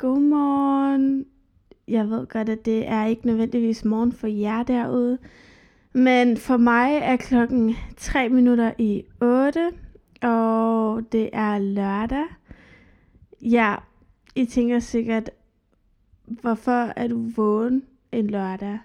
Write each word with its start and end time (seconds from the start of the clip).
Godmorgen. 0.00 1.26
Jeg 1.88 2.10
ved 2.10 2.26
godt, 2.26 2.48
at 2.48 2.64
det 2.64 2.88
er 2.88 3.04
ikke 3.04 3.26
nødvendigvis 3.26 3.84
morgen 3.84 4.12
for 4.12 4.26
jer 4.26 4.62
derude. 4.62 5.18
Men 5.92 6.36
for 6.36 6.56
mig 6.56 6.98
er 7.02 7.16
klokken 7.16 7.74
3 7.96 8.28
minutter 8.28 8.72
i 8.78 9.02
8, 9.22 9.70
og 10.22 11.12
det 11.12 11.30
er 11.32 11.58
lørdag. 11.58 12.24
Ja, 13.42 13.76
I 14.34 14.44
tænker 14.44 14.78
sikkert, 14.78 15.30
hvorfor 16.24 16.92
er 16.96 17.08
du 17.08 17.30
vågen 17.36 17.82
en 18.12 18.26
lørdag? 18.26 18.78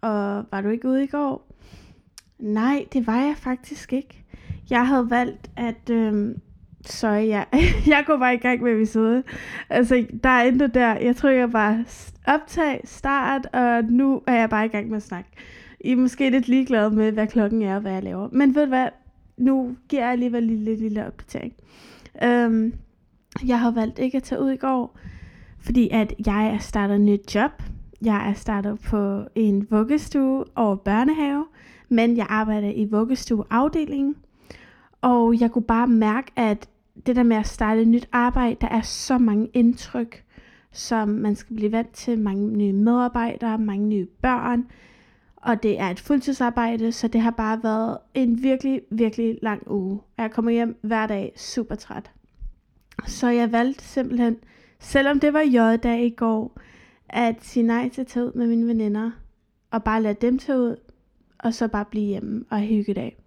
Og 0.00 0.44
var 0.50 0.60
du 0.62 0.68
ikke 0.68 0.88
ude 0.88 1.04
i 1.04 1.06
går? 1.06 1.56
Nej, 2.38 2.86
det 2.92 3.06
var 3.06 3.20
jeg 3.20 3.36
faktisk 3.36 3.92
ikke. 3.92 4.24
Jeg 4.70 4.86
havde 4.86 5.10
valgt 5.10 5.50
at 5.56 5.90
øh, 5.90 6.36
Sorry, 6.86 7.26
ja. 7.26 7.44
jeg 7.94 8.04
går 8.06 8.16
bare 8.16 8.34
i 8.34 8.38
gang 8.38 8.62
med 8.62 8.72
episode. 8.72 9.22
Altså, 9.70 10.06
der 10.22 10.28
er 10.28 10.42
intet 10.42 10.74
der. 10.74 10.94
Jeg 10.98 11.16
trykker 11.16 11.46
bare 11.46 11.84
optag, 12.26 12.80
start, 12.84 13.46
og 13.52 13.84
nu 13.84 14.22
er 14.26 14.34
jeg 14.34 14.50
bare 14.50 14.64
i 14.64 14.68
gang 14.68 14.88
med 14.88 14.96
at 14.96 15.02
snakke. 15.02 15.30
I 15.80 15.92
er 15.92 15.96
måske 15.96 16.30
lidt 16.30 16.48
ligeglade 16.48 16.90
med, 16.90 17.12
hvad 17.12 17.26
klokken 17.26 17.62
er 17.62 17.74
og 17.74 17.80
hvad 17.80 17.92
jeg 17.92 18.02
laver. 18.02 18.28
Men 18.32 18.54
ved 18.54 18.62
du 18.62 18.68
hvad? 18.68 18.88
Nu 19.36 19.76
giver 19.88 20.02
jeg 20.02 20.12
alligevel 20.12 20.42
en 20.42 20.56
lille, 20.56 20.76
lille 20.76 21.06
opdatering. 21.06 21.52
Um, 22.24 22.72
jeg 23.46 23.60
har 23.60 23.70
valgt 23.70 23.98
ikke 23.98 24.16
at 24.16 24.22
tage 24.22 24.40
ud 24.40 24.50
i 24.50 24.56
går, 24.56 24.98
fordi 25.60 25.88
at 25.92 26.14
jeg 26.26 26.46
er 26.46 26.58
startet 26.58 26.94
et 26.94 27.00
nyt 27.00 27.34
job. 27.34 27.62
Jeg 28.02 28.28
er 28.28 28.34
startet 28.34 28.80
på 28.80 29.22
en 29.34 29.66
vuggestue 29.70 30.44
og 30.44 30.80
børnehave, 30.80 31.44
men 31.88 32.16
jeg 32.16 32.26
arbejder 32.28 32.72
i 32.74 32.84
vuggestueafdelingen. 32.84 34.16
Og 35.02 35.40
jeg 35.40 35.50
kunne 35.50 35.64
bare 35.64 35.86
mærke, 35.86 36.32
at 36.36 36.68
det 37.06 37.16
der 37.16 37.22
med 37.22 37.36
at 37.36 37.46
starte 37.46 37.82
et 37.82 37.88
nyt 37.88 38.08
arbejde, 38.12 38.56
der 38.60 38.68
er 38.68 38.80
så 38.80 39.18
mange 39.18 39.50
indtryk, 39.52 40.24
som 40.72 41.08
man 41.08 41.36
skal 41.36 41.56
blive 41.56 41.72
vant 41.72 41.92
til. 41.92 42.18
Mange 42.18 42.56
nye 42.56 42.72
medarbejdere, 42.72 43.58
mange 43.58 43.86
nye 43.86 44.06
børn. 44.22 44.66
Og 45.36 45.62
det 45.62 45.80
er 45.80 45.88
et 45.88 46.00
fuldtidsarbejde, 46.00 46.92
så 46.92 47.08
det 47.08 47.20
har 47.20 47.30
bare 47.30 47.60
været 47.62 47.98
en 48.14 48.42
virkelig, 48.42 48.80
virkelig 48.90 49.38
lang 49.42 49.70
uge. 49.70 50.00
Jeg 50.18 50.30
kommer 50.30 50.50
hjem 50.50 50.78
hver 50.82 51.06
dag 51.06 51.32
super 51.36 51.74
træt. 51.74 52.10
Så 53.06 53.28
jeg 53.28 53.52
valgte 53.52 53.84
simpelthen, 53.84 54.36
selvom 54.78 55.20
det 55.20 55.32
var 55.32 55.40
J-dag 55.40 56.04
i 56.04 56.10
går, 56.10 56.60
at 57.08 57.44
sige 57.44 57.62
nej 57.62 57.88
til 57.88 58.00
at 58.00 58.06
tage 58.06 58.26
ud 58.26 58.32
med 58.32 58.46
mine 58.46 58.66
veninder. 58.66 59.10
Og 59.70 59.84
bare 59.84 60.02
lade 60.02 60.14
dem 60.14 60.38
tage 60.38 60.58
ud, 60.58 60.76
og 61.38 61.54
så 61.54 61.68
bare 61.68 61.84
blive 61.84 62.06
hjemme 62.06 62.44
og 62.50 62.60
hygge 62.60 62.94
dag. 62.94 63.19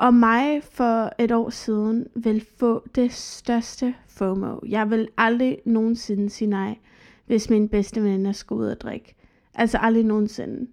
Og 0.00 0.14
mig 0.14 0.62
for 0.62 1.12
et 1.18 1.32
år 1.32 1.50
siden 1.50 2.06
vil 2.14 2.46
få 2.58 2.88
det 2.94 3.12
største 3.12 3.94
FOMO. 4.08 4.58
Jeg 4.68 4.90
vil 4.90 5.08
aldrig 5.18 5.58
nogensinde 5.64 6.30
sige 6.30 6.48
nej, 6.48 6.78
hvis 7.26 7.50
min 7.50 7.68
bedste 7.68 8.02
veninde 8.02 8.34
skulle 8.34 8.62
ud 8.62 8.70
og 8.70 8.80
drikke. 8.80 9.14
Altså 9.54 9.78
aldrig 9.78 10.04
nogensinde. 10.04 10.70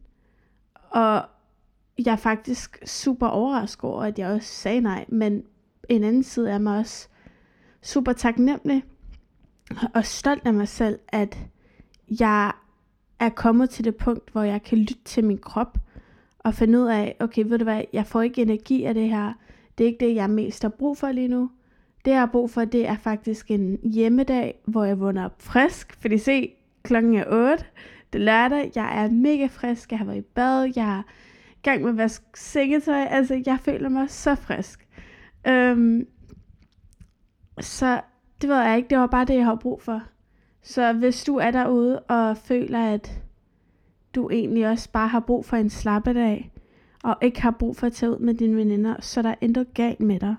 Og 0.89 1.21
jeg 2.05 2.11
er 2.11 2.15
faktisk 2.15 2.79
super 2.85 3.27
overrasket 3.27 3.83
over, 3.83 4.03
at 4.03 4.19
jeg 4.19 4.29
også 4.29 4.53
sagde 4.53 4.81
nej. 4.81 5.05
Men 5.07 5.43
en 5.89 6.03
anden 6.03 6.23
side 6.23 6.51
er 6.51 6.57
mig 6.57 6.79
også 6.79 7.07
super 7.81 8.13
taknemmelig 8.13 8.83
og 9.93 10.05
stolt 10.05 10.45
af 10.45 10.53
mig 10.53 10.67
selv, 10.67 10.99
at 11.07 11.37
jeg 12.19 12.51
er 13.19 13.29
kommet 13.29 13.69
til 13.69 13.85
det 13.85 13.95
punkt, 13.95 14.31
hvor 14.31 14.43
jeg 14.43 14.63
kan 14.63 14.77
lytte 14.77 15.03
til 15.05 15.23
min 15.23 15.37
krop 15.37 15.77
og 16.47 16.53
finde 16.53 16.79
ud 16.79 16.87
af, 16.87 17.15
okay, 17.19 17.43
ved 17.45 17.57
du 17.57 17.63
hvad, 17.63 17.81
jeg 17.93 18.05
får 18.05 18.21
ikke 18.21 18.41
energi 18.41 18.83
af 18.83 18.93
det 18.93 19.09
her. 19.09 19.33
Det 19.77 19.83
er 19.83 19.87
ikke 19.87 20.05
det, 20.05 20.15
jeg 20.15 20.29
mest 20.29 20.61
har 20.61 20.69
brug 20.69 20.97
for 20.97 21.11
lige 21.11 21.27
nu. 21.27 21.49
Det, 22.05 22.11
jeg 22.11 22.19
har 22.19 22.25
brug 22.25 22.49
for, 22.51 22.65
det 22.65 22.87
er 22.87 22.97
faktisk 22.97 23.51
en 23.51 23.79
hjemmedag, 23.83 24.59
hvor 24.65 24.83
jeg 24.83 24.99
vågner 24.99 25.25
op 25.25 25.41
frisk. 25.41 26.01
Fordi 26.01 26.17
se, 26.17 26.53
klokken 26.83 27.15
er 27.15 27.51
8. 27.51 27.65
Det 28.13 28.21
er 28.21 28.25
lørdag. 28.25 28.71
Jeg 28.75 29.03
er 29.03 29.09
mega 29.09 29.45
frisk. 29.45 29.91
Jeg 29.91 29.99
har 29.99 30.05
været 30.05 30.17
i 30.17 30.21
bad. 30.21 30.71
Jeg 30.75 30.97
er 30.97 31.03
i 31.51 31.61
gang 31.63 31.81
med 31.81 31.89
at 31.89 31.97
vaske 31.97 32.25
sengetøj. 32.35 33.05
Altså, 33.09 33.43
jeg 33.45 33.59
føler 33.59 33.89
mig 33.89 34.09
så 34.09 34.35
frisk. 34.35 34.87
Øhm, 35.47 36.07
så 37.59 38.01
det 38.41 38.49
ved 38.49 38.57
jeg 38.57 38.77
ikke. 38.77 38.89
Det 38.89 38.97
var 38.97 39.07
bare 39.07 39.25
det, 39.25 39.35
jeg 39.35 39.45
har 39.45 39.55
brug 39.55 39.81
for. 39.81 40.01
Så 40.63 40.93
hvis 40.93 41.23
du 41.23 41.35
er 41.35 41.51
derude 41.51 41.99
og 41.99 42.37
føler, 42.37 42.93
at 42.93 43.26
du 44.17 44.29
egentlig 44.29 44.67
også 44.67 44.91
bare 44.91 45.07
har 45.07 45.19
brug 45.19 45.45
for 45.45 45.57
en 45.57 45.69
slappedag, 45.69 46.51
og 47.03 47.17
ikke 47.21 47.41
har 47.41 47.51
brug 47.51 47.75
for 47.75 47.87
at 47.87 47.93
tage 47.93 48.11
ud 48.11 48.19
med 48.19 48.33
dine 48.33 48.55
veninder, 48.55 48.95
så 48.99 49.21
der 49.21 49.29
er 49.29 49.35
intet 49.41 49.73
galt 49.73 49.99
med 49.99 50.19
dig. 50.19 50.35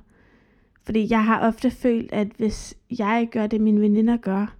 Fordi 0.82 1.06
jeg 1.10 1.24
har 1.24 1.46
ofte 1.46 1.70
følt, 1.70 2.12
at 2.12 2.28
hvis 2.36 2.76
jeg 2.98 3.20
ikke 3.20 3.32
gør 3.32 3.46
det, 3.46 3.60
mine 3.60 3.80
veninder 3.80 4.16
gør, 4.16 4.56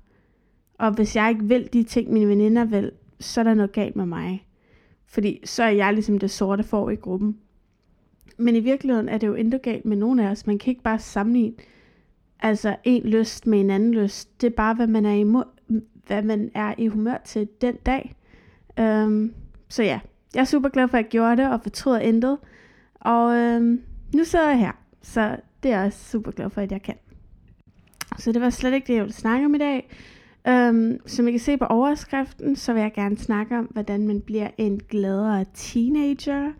og 0.78 0.90
hvis 0.90 1.16
jeg 1.16 1.30
ikke 1.30 1.44
vil 1.44 1.68
de 1.72 1.82
ting, 1.82 2.12
mine 2.12 2.28
veninder 2.28 2.64
vil, 2.64 2.92
så 3.20 3.40
er 3.40 3.44
der 3.44 3.54
noget 3.54 3.72
galt 3.72 3.96
med 3.96 4.06
mig. 4.06 4.46
Fordi 5.06 5.40
så 5.44 5.62
er 5.62 5.70
jeg 5.70 5.92
ligesom 5.92 6.18
det 6.18 6.30
sorte 6.30 6.62
får 6.62 6.90
i 6.90 6.94
gruppen. 6.94 7.38
Men 8.36 8.56
i 8.56 8.60
virkeligheden 8.60 9.08
er 9.08 9.18
det 9.18 9.26
jo 9.26 9.34
intet 9.34 9.62
galt 9.62 9.84
med 9.84 9.96
nogen 9.96 10.18
af 10.18 10.30
os. 10.30 10.46
Man 10.46 10.58
kan 10.58 10.70
ikke 10.70 10.82
bare 10.82 10.98
sammenligne 10.98 11.56
altså 12.40 12.76
en 12.84 13.02
lyst 13.02 13.46
med 13.46 13.60
en 13.60 13.70
anden 13.70 13.94
lyst. 13.94 14.40
Det 14.40 14.46
er 14.46 14.56
bare, 14.56 14.74
hvad 14.74 14.86
man 14.86 15.06
er, 15.06 15.14
imod, 15.14 15.44
hvad 16.06 16.22
man 16.22 16.50
er 16.54 16.74
i 16.78 16.86
humør 16.86 17.16
til 17.24 17.48
den 17.60 17.76
dag. 17.86 18.14
Øhm, 18.78 19.34
så 19.68 19.82
ja, 19.82 20.00
jeg 20.34 20.40
er 20.40 20.44
super 20.44 20.68
glad 20.68 20.88
for, 20.88 20.96
at 20.96 21.02
jeg 21.04 21.10
gjorde 21.10 21.36
det, 21.36 21.50
og 21.50 21.60
fortryder 21.62 21.98
intet. 21.98 22.38
Og 23.00 23.36
øhm, 23.36 23.82
nu 24.14 24.24
sidder 24.24 24.48
jeg 24.48 24.58
her, 24.58 24.72
så 25.02 25.36
det 25.62 25.72
er 25.72 25.80
jeg 25.80 25.92
super 25.92 26.30
glad 26.30 26.50
for, 26.50 26.60
at 26.60 26.72
jeg 26.72 26.82
kan. 26.82 26.94
Så 28.18 28.32
det 28.32 28.40
var 28.40 28.50
slet 28.50 28.74
ikke 28.74 28.86
det, 28.86 28.94
jeg 28.94 29.02
ville 29.02 29.14
snakke 29.14 29.46
om 29.46 29.54
i 29.54 29.58
dag. 29.58 29.90
Øhm, 30.48 30.98
som 31.06 31.28
I 31.28 31.30
kan 31.30 31.40
se 31.40 31.56
på 31.56 31.64
overskriften, 31.64 32.56
så 32.56 32.72
vil 32.72 32.82
jeg 32.82 32.92
gerne 32.94 33.18
snakke 33.18 33.58
om, 33.58 33.64
hvordan 33.64 34.06
man 34.06 34.20
bliver 34.20 34.48
en 34.58 34.80
gladere 34.88 35.44
teenager. 35.54 36.52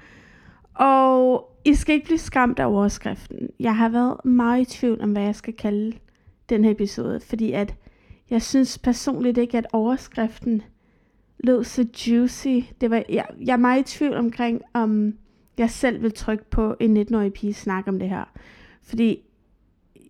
Og 0.75 1.50
I 1.65 1.75
skal 1.75 1.95
ikke 1.95 2.06
blive 2.06 2.19
skræmt 2.19 2.59
af 2.59 2.67
overskriften. 2.67 3.49
Jeg 3.61 3.77
har 3.77 3.89
været 3.89 4.25
meget 4.25 4.61
i 4.61 4.65
tvivl 4.65 5.00
om, 5.03 5.12
hvad 5.12 5.23
jeg 5.23 5.35
skal 5.35 5.55
kalde 5.55 5.93
den 6.49 6.65
her 6.65 6.71
episode, 6.71 7.21
fordi 7.21 7.53
at 7.53 7.75
jeg 8.31 8.43
synes 8.43 8.79
personligt 8.79 9.39
ikke, 9.39 9.59
at 9.59 9.67
overskriften 9.73 10.62
lød 11.41 11.65
så 11.65 11.87
juicy. 12.06 12.59
Det 12.81 12.91
var, 12.91 13.03
jeg, 13.09 13.26
jeg 13.41 13.53
er 13.53 13.56
meget 13.56 13.81
i 13.81 13.97
tvivl 13.97 14.15
omkring, 14.15 14.62
om 14.75 15.15
jeg 15.59 15.71
selv 15.71 16.03
vil 16.03 16.12
trykke 16.12 16.44
på 16.50 16.76
en 16.81 16.97
19-årig 16.97 17.32
pige 17.32 17.54
snakke 17.54 17.91
om 17.91 17.99
det 17.99 18.09
her. 18.09 18.25
Fordi 18.82 19.22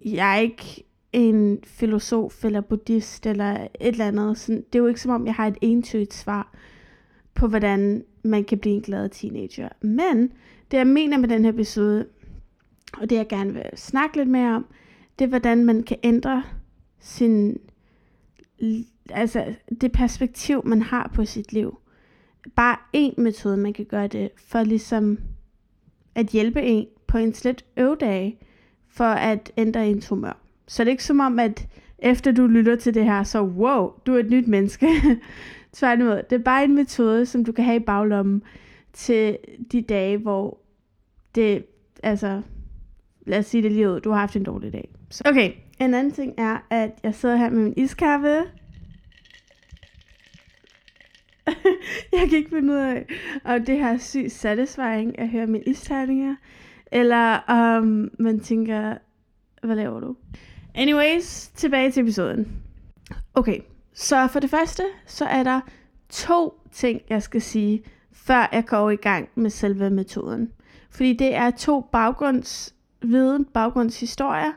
jeg 0.05 0.35
er 0.35 0.41
ikke 0.41 0.85
en 1.13 1.59
filosof 1.65 2.45
eller 2.45 2.61
buddhist 2.61 3.27
eller 3.27 3.53
et 3.55 3.69
eller 3.81 4.09
andet. 4.09 4.39
Sådan, 4.39 4.65
det 4.73 4.75
er 4.75 4.83
jo 4.83 4.87
ikke 4.87 5.01
som 5.01 5.13
om, 5.13 5.27
jeg 5.27 5.35
har 5.35 5.47
et 5.47 5.59
entydigt 5.61 6.15
svar 6.15 6.55
på, 7.35 7.47
hvordan 7.47 8.05
man 8.23 8.45
kan 8.45 8.59
blive 8.59 8.75
en 8.75 8.83
glad 8.83 9.09
teenager. 9.09 9.69
Men 9.81 10.33
det 10.71 10.77
jeg 10.77 10.87
mener 10.87 11.19
med 11.19 11.29
den 11.29 11.45
her 11.45 11.53
episode, 11.53 12.07
og 12.99 13.11
det 13.11 13.17
jeg 13.17 13.29
gerne 13.29 13.53
vil 13.53 13.65
snakke 13.75 14.17
lidt 14.17 14.29
mere 14.29 14.57
om, 14.57 14.67
det 15.19 15.25
er, 15.25 15.29
hvordan 15.29 15.65
man 15.65 15.83
kan 15.83 15.97
ændre 16.03 16.43
sin 17.01 17.59
altså 19.15 19.55
det 19.81 19.93
perspektiv, 19.93 20.63
man 20.65 20.83
har 20.83 21.11
på 21.15 21.25
sit 21.25 21.53
liv. 21.53 21.79
Bare 22.57 22.77
en 22.93 23.15
metode, 23.19 23.57
man 23.57 23.73
kan 23.73 23.85
gøre 23.85 24.07
det, 24.07 24.31
for 24.37 24.63
ligesom 24.63 25.19
at 26.15 26.27
hjælpe 26.27 26.63
en 26.63 26.87
på 27.07 27.19
en 27.19 27.35
slet 27.35 27.65
øvdage, 27.77 28.39
for 28.89 29.05
at 29.05 29.53
ændre 29.57 29.89
ens 29.89 30.09
humør. 30.09 30.41
Så 30.67 30.85
det 30.85 30.89
er 30.89 30.93
ikke 30.93 31.05
som 31.05 31.21
om, 31.21 31.39
at 31.39 31.69
efter 31.99 32.33
du 32.33 32.47
lytter 32.47 32.77
til 32.77 32.95
det 32.95 33.05
her, 33.05 33.23
så 33.23 33.43
wow, 33.43 33.93
du 34.07 34.15
er 34.15 34.19
et 34.19 34.31
nyt 34.31 34.49
menneske. 34.49 34.89
Tværtimod, 35.73 36.23
det 36.31 36.39
er 36.39 36.43
bare 36.45 36.65
en 36.65 36.75
metode, 36.75 37.27
som 37.27 37.45
du 37.45 37.53
kan 37.53 37.65
have 37.65 37.77
i 37.77 37.85
baglommen 37.85 38.43
til 38.93 39.39
de 39.73 39.83
dage, 39.83 40.19
hvor 40.19 40.59
det, 41.35 41.65
altså, 42.03 42.43
lad 43.27 43.39
os 43.39 43.47
sige 43.47 43.63
det 43.63 43.73
lige 43.73 43.91
ud, 43.91 44.01
du 44.01 44.11
har 44.11 44.19
haft 44.19 44.37
en 44.37 44.43
dårlig 44.43 44.73
dag. 44.73 44.89
Så, 45.11 45.23
okay, 45.27 45.53
en 45.81 45.95
anden 45.95 46.13
ting 46.13 46.35
er, 46.39 46.59
at 46.71 46.91
jeg 47.03 47.15
sidder 47.15 47.37
her 47.37 47.51
med 47.51 47.63
min 47.63 47.75
iskaffe. 47.77 48.43
jeg 52.13 52.29
kan 52.29 52.39
ikke 52.39 52.51
finde 52.51 52.73
ud 52.73 52.79
af, 52.79 53.07
om 53.45 53.65
det 53.65 53.79
her 53.79 53.99
sygt 53.99 54.33
satisfying 54.33 55.19
at 55.19 55.29
høre 55.29 55.47
mine 55.47 55.65
isterninger, 55.65 56.35
eller 56.93 57.37
om 57.37 57.83
um, 57.83 58.11
man 58.19 58.41
tænker, 58.41 58.95
hvad 59.63 59.77
laver 59.77 60.01
du? 60.01 60.17
Anyways, 60.75 61.49
tilbage 61.49 61.91
til 61.91 62.01
episoden. 62.01 62.63
Okay, 63.35 63.61
så 63.95 64.27
for 64.27 64.41
det 64.41 64.51
første, 64.51 64.83
så 65.07 65.25
er 65.25 65.43
der 65.43 65.61
to 66.09 66.61
ting, 66.73 67.01
jeg 67.09 67.23
skal 67.23 67.43
sige, 67.43 67.83
før 68.13 68.49
jeg 68.53 68.65
går 68.67 68.91
i 68.91 68.97
gang 68.97 69.29
med 69.35 69.51
selve 69.51 69.91
metoden. 69.91 70.53
Fordi 70.91 71.13
det 71.13 71.35
er 71.35 71.51
to 71.51 71.81
baggrundsviden, 71.81 73.45
baggrundshistorier, 73.45 74.53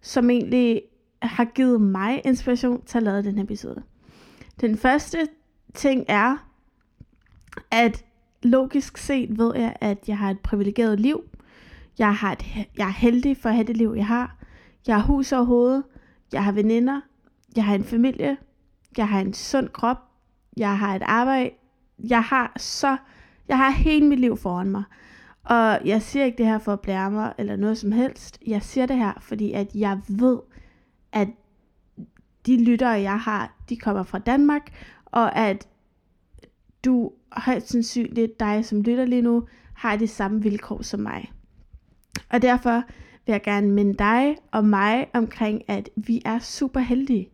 som 0.00 0.30
egentlig 0.30 0.82
har 1.22 1.44
givet 1.44 1.80
mig 1.80 2.22
inspiration 2.24 2.82
til 2.86 2.98
at 2.98 3.04
lave 3.04 3.22
den 3.22 3.36
her 3.36 3.44
episode. 3.44 3.82
Den 4.60 4.76
første 4.76 5.28
ting 5.74 6.04
er, 6.08 6.36
at 7.70 8.04
logisk 8.42 8.96
set 8.96 9.38
ved 9.38 9.56
jeg, 9.56 9.76
at 9.80 9.98
jeg 10.08 10.18
har 10.18 10.30
et 10.30 10.40
privilegeret 10.40 11.00
liv. 11.00 11.24
Jeg, 11.98 12.16
har 12.16 12.32
et, 12.32 12.44
jeg 12.76 12.86
er 12.86 12.92
heldig 12.92 13.36
for 13.36 13.48
at 13.48 13.54
have 13.54 13.66
det 13.66 13.76
liv, 13.76 13.94
jeg 13.96 14.06
har. 14.06 14.36
Jeg 14.86 14.96
har 14.96 15.02
hus 15.02 15.32
over 15.32 15.44
hovedet. 15.44 15.84
Jeg 16.32 16.44
har 16.44 16.52
veninder. 16.52 17.00
Jeg 17.56 17.64
har 17.64 17.74
en 17.74 17.84
familie. 17.84 18.36
jeg 18.96 19.08
har 19.08 19.20
en 19.20 19.34
sund 19.34 19.68
krop, 19.68 19.98
jeg 20.56 20.78
har 20.78 20.94
et 20.94 21.02
arbejde, 21.02 21.50
jeg 21.98 22.22
har 22.22 22.52
så, 22.56 22.96
jeg 23.48 23.56
har 23.58 23.70
hele 23.70 24.06
mit 24.06 24.20
liv 24.20 24.36
foran 24.36 24.70
mig. 24.70 24.82
Og 25.44 25.80
jeg 25.84 26.02
siger 26.02 26.24
ikke 26.24 26.38
det 26.38 26.46
her 26.46 26.58
for 26.58 26.72
at 26.72 26.80
blære 26.80 27.10
mig, 27.10 27.34
eller 27.38 27.56
noget 27.56 27.78
som 27.78 27.92
helst. 27.92 28.38
Jeg 28.46 28.62
siger 28.62 28.86
det 28.86 28.96
her, 28.96 29.12
fordi 29.20 29.52
at 29.52 29.74
jeg 29.74 30.00
ved, 30.08 30.38
at 31.12 31.28
de 32.46 32.64
lyttere, 32.64 32.90
jeg 32.90 33.20
har, 33.20 33.56
de 33.68 33.76
kommer 33.76 34.02
fra 34.02 34.18
Danmark, 34.18 34.72
og 35.16 35.36
at 35.36 35.68
du 36.84 37.12
højst 37.32 37.68
sandsynligt, 37.68 38.40
dig 38.40 38.64
som 38.64 38.82
lytter 38.82 39.04
lige 39.04 39.22
nu, 39.22 39.46
har 39.74 39.96
de 39.96 40.08
samme 40.08 40.42
vilkår 40.42 40.82
som 40.82 41.00
mig. 41.00 41.32
Og 42.30 42.42
derfor 42.42 42.82
vil 43.26 43.32
jeg 43.32 43.42
gerne 43.42 43.70
minde 43.70 43.94
dig 43.94 44.36
og 44.50 44.64
mig 44.64 45.06
omkring, 45.12 45.62
at 45.68 45.90
vi 45.96 46.22
er 46.24 46.38
super 46.38 46.80
heldige. 46.80 47.30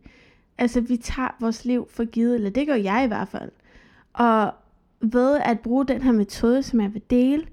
Altså, 0.57 0.81
vi 0.81 0.97
tager 0.97 1.35
vores 1.39 1.65
liv 1.65 1.87
for 1.89 2.05
givet, 2.05 2.35
eller 2.35 2.49
det 2.49 2.67
gør 2.67 2.75
jeg 2.75 3.03
i 3.03 3.07
hvert 3.07 3.27
fald. 3.27 3.51
Og 4.13 4.53
ved 5.01 5.39
at 5.39 5.59
bruge 5.59 5.85
den 5.85 6.01
her 6.01 6.11
metode, 6.11 6.63
som 6.63 6.81
jeg 6.81 6.93
vil 6.93 7.03
dele, 7.09 7.45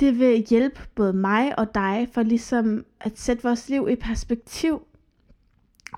det 0.00 0.18
vil 0.18 0.46
hjælpe 0.50 0.80
både 0.94 1.12
mig 1.12 1.58
og 1.58 1.74
dig 1.74 2.08
for 2.12 2.22
ligesom 2.22 2.84
at 3.00 3.18
sætte 3.18 3.42
vores 3.42 3.68
liv 3.68 3.88
i 3.90 3.96
perspektiv, 3.96 4.82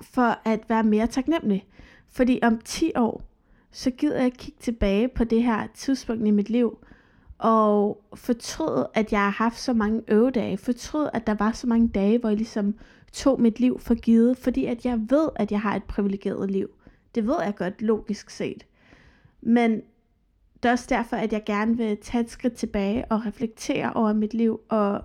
for 0.03 0.49
at 0.49 0.61
være 0.69 0.85
mere 0.85 1.07
taknemmelig. 1.07 1.67
Fordi 2.13 2.39
om 2.43 2.59
10 2.65 2.93
år, 2.97 3.23
så 3.71 3.91
gider 3.91 4.23
jeg 4.23 4.33
kigge 4.33 4.61
tilbage 4.61 5.09
på 5.09 5.25
det 5.25 5.43
her 5.43 5.67
tidspunkt 5.75 6.27
i 6.27 6.31
mit 6.31 6.51
liv, 6.51 6.79
og 7.39 8.05
fortrød, 8.15 8.85
at 8.95 9.13
jeg 9.13 9.21
har 9.21 9.31
haft 9.31 9.61
så 9.61 9.73
mange 9.73 10.03
øvedage, 10.09 10.57
fortrød, 10.57 11.09
at 11.13 11.27
der 11.27 11.35
var 11.35 11.53
så 11.53 11.67
mange 11.67 11.89
dage, 11.89 12.19
hvor 12.19 12.29
jeg 12.29 12.37
ligesom 12.37 12.75
tog 13.13 13.41
mit 13.41 13.61
liv 13.61 13.81
for 13.81 13.95
givet, 13.95 14.37
fordi 14.37 14.67
at 14.67 14.85
jeg 14.85 15.01
ved, 15.11 15.29
at 15.37 15.53
jeg 15.53 15.61
har 15.61 15.77
et 15.77 15.85
privilegeret 15.85 16.51
liv. 16.51 16.69
Det 17.15 17.27
ved 17.27 17.37
jeg 17.45 17.55
godt, 17.57 17.83
logisk 17.83 18.31
set. 18.31 18.67
Men 19.41 19.83
det 20.63 20.69
er 20.69 20.73
også 20.73 20.87
derfor, 20.89 21.17
at 21.17 21.33
jeg 21.33 21.43
gerne 21.47 21.77
vil 21.77 21.97
tage 21.97 22.25
et 22.25 22.31
skridt 22.31 22.55
tilbage 22.55 23.05
og 23.05 23.27
reflektere 23.27 23.93
over 23.93 24.13
mit 24.13 24.35
liv, 24.35 24.61
og 24.69 25.05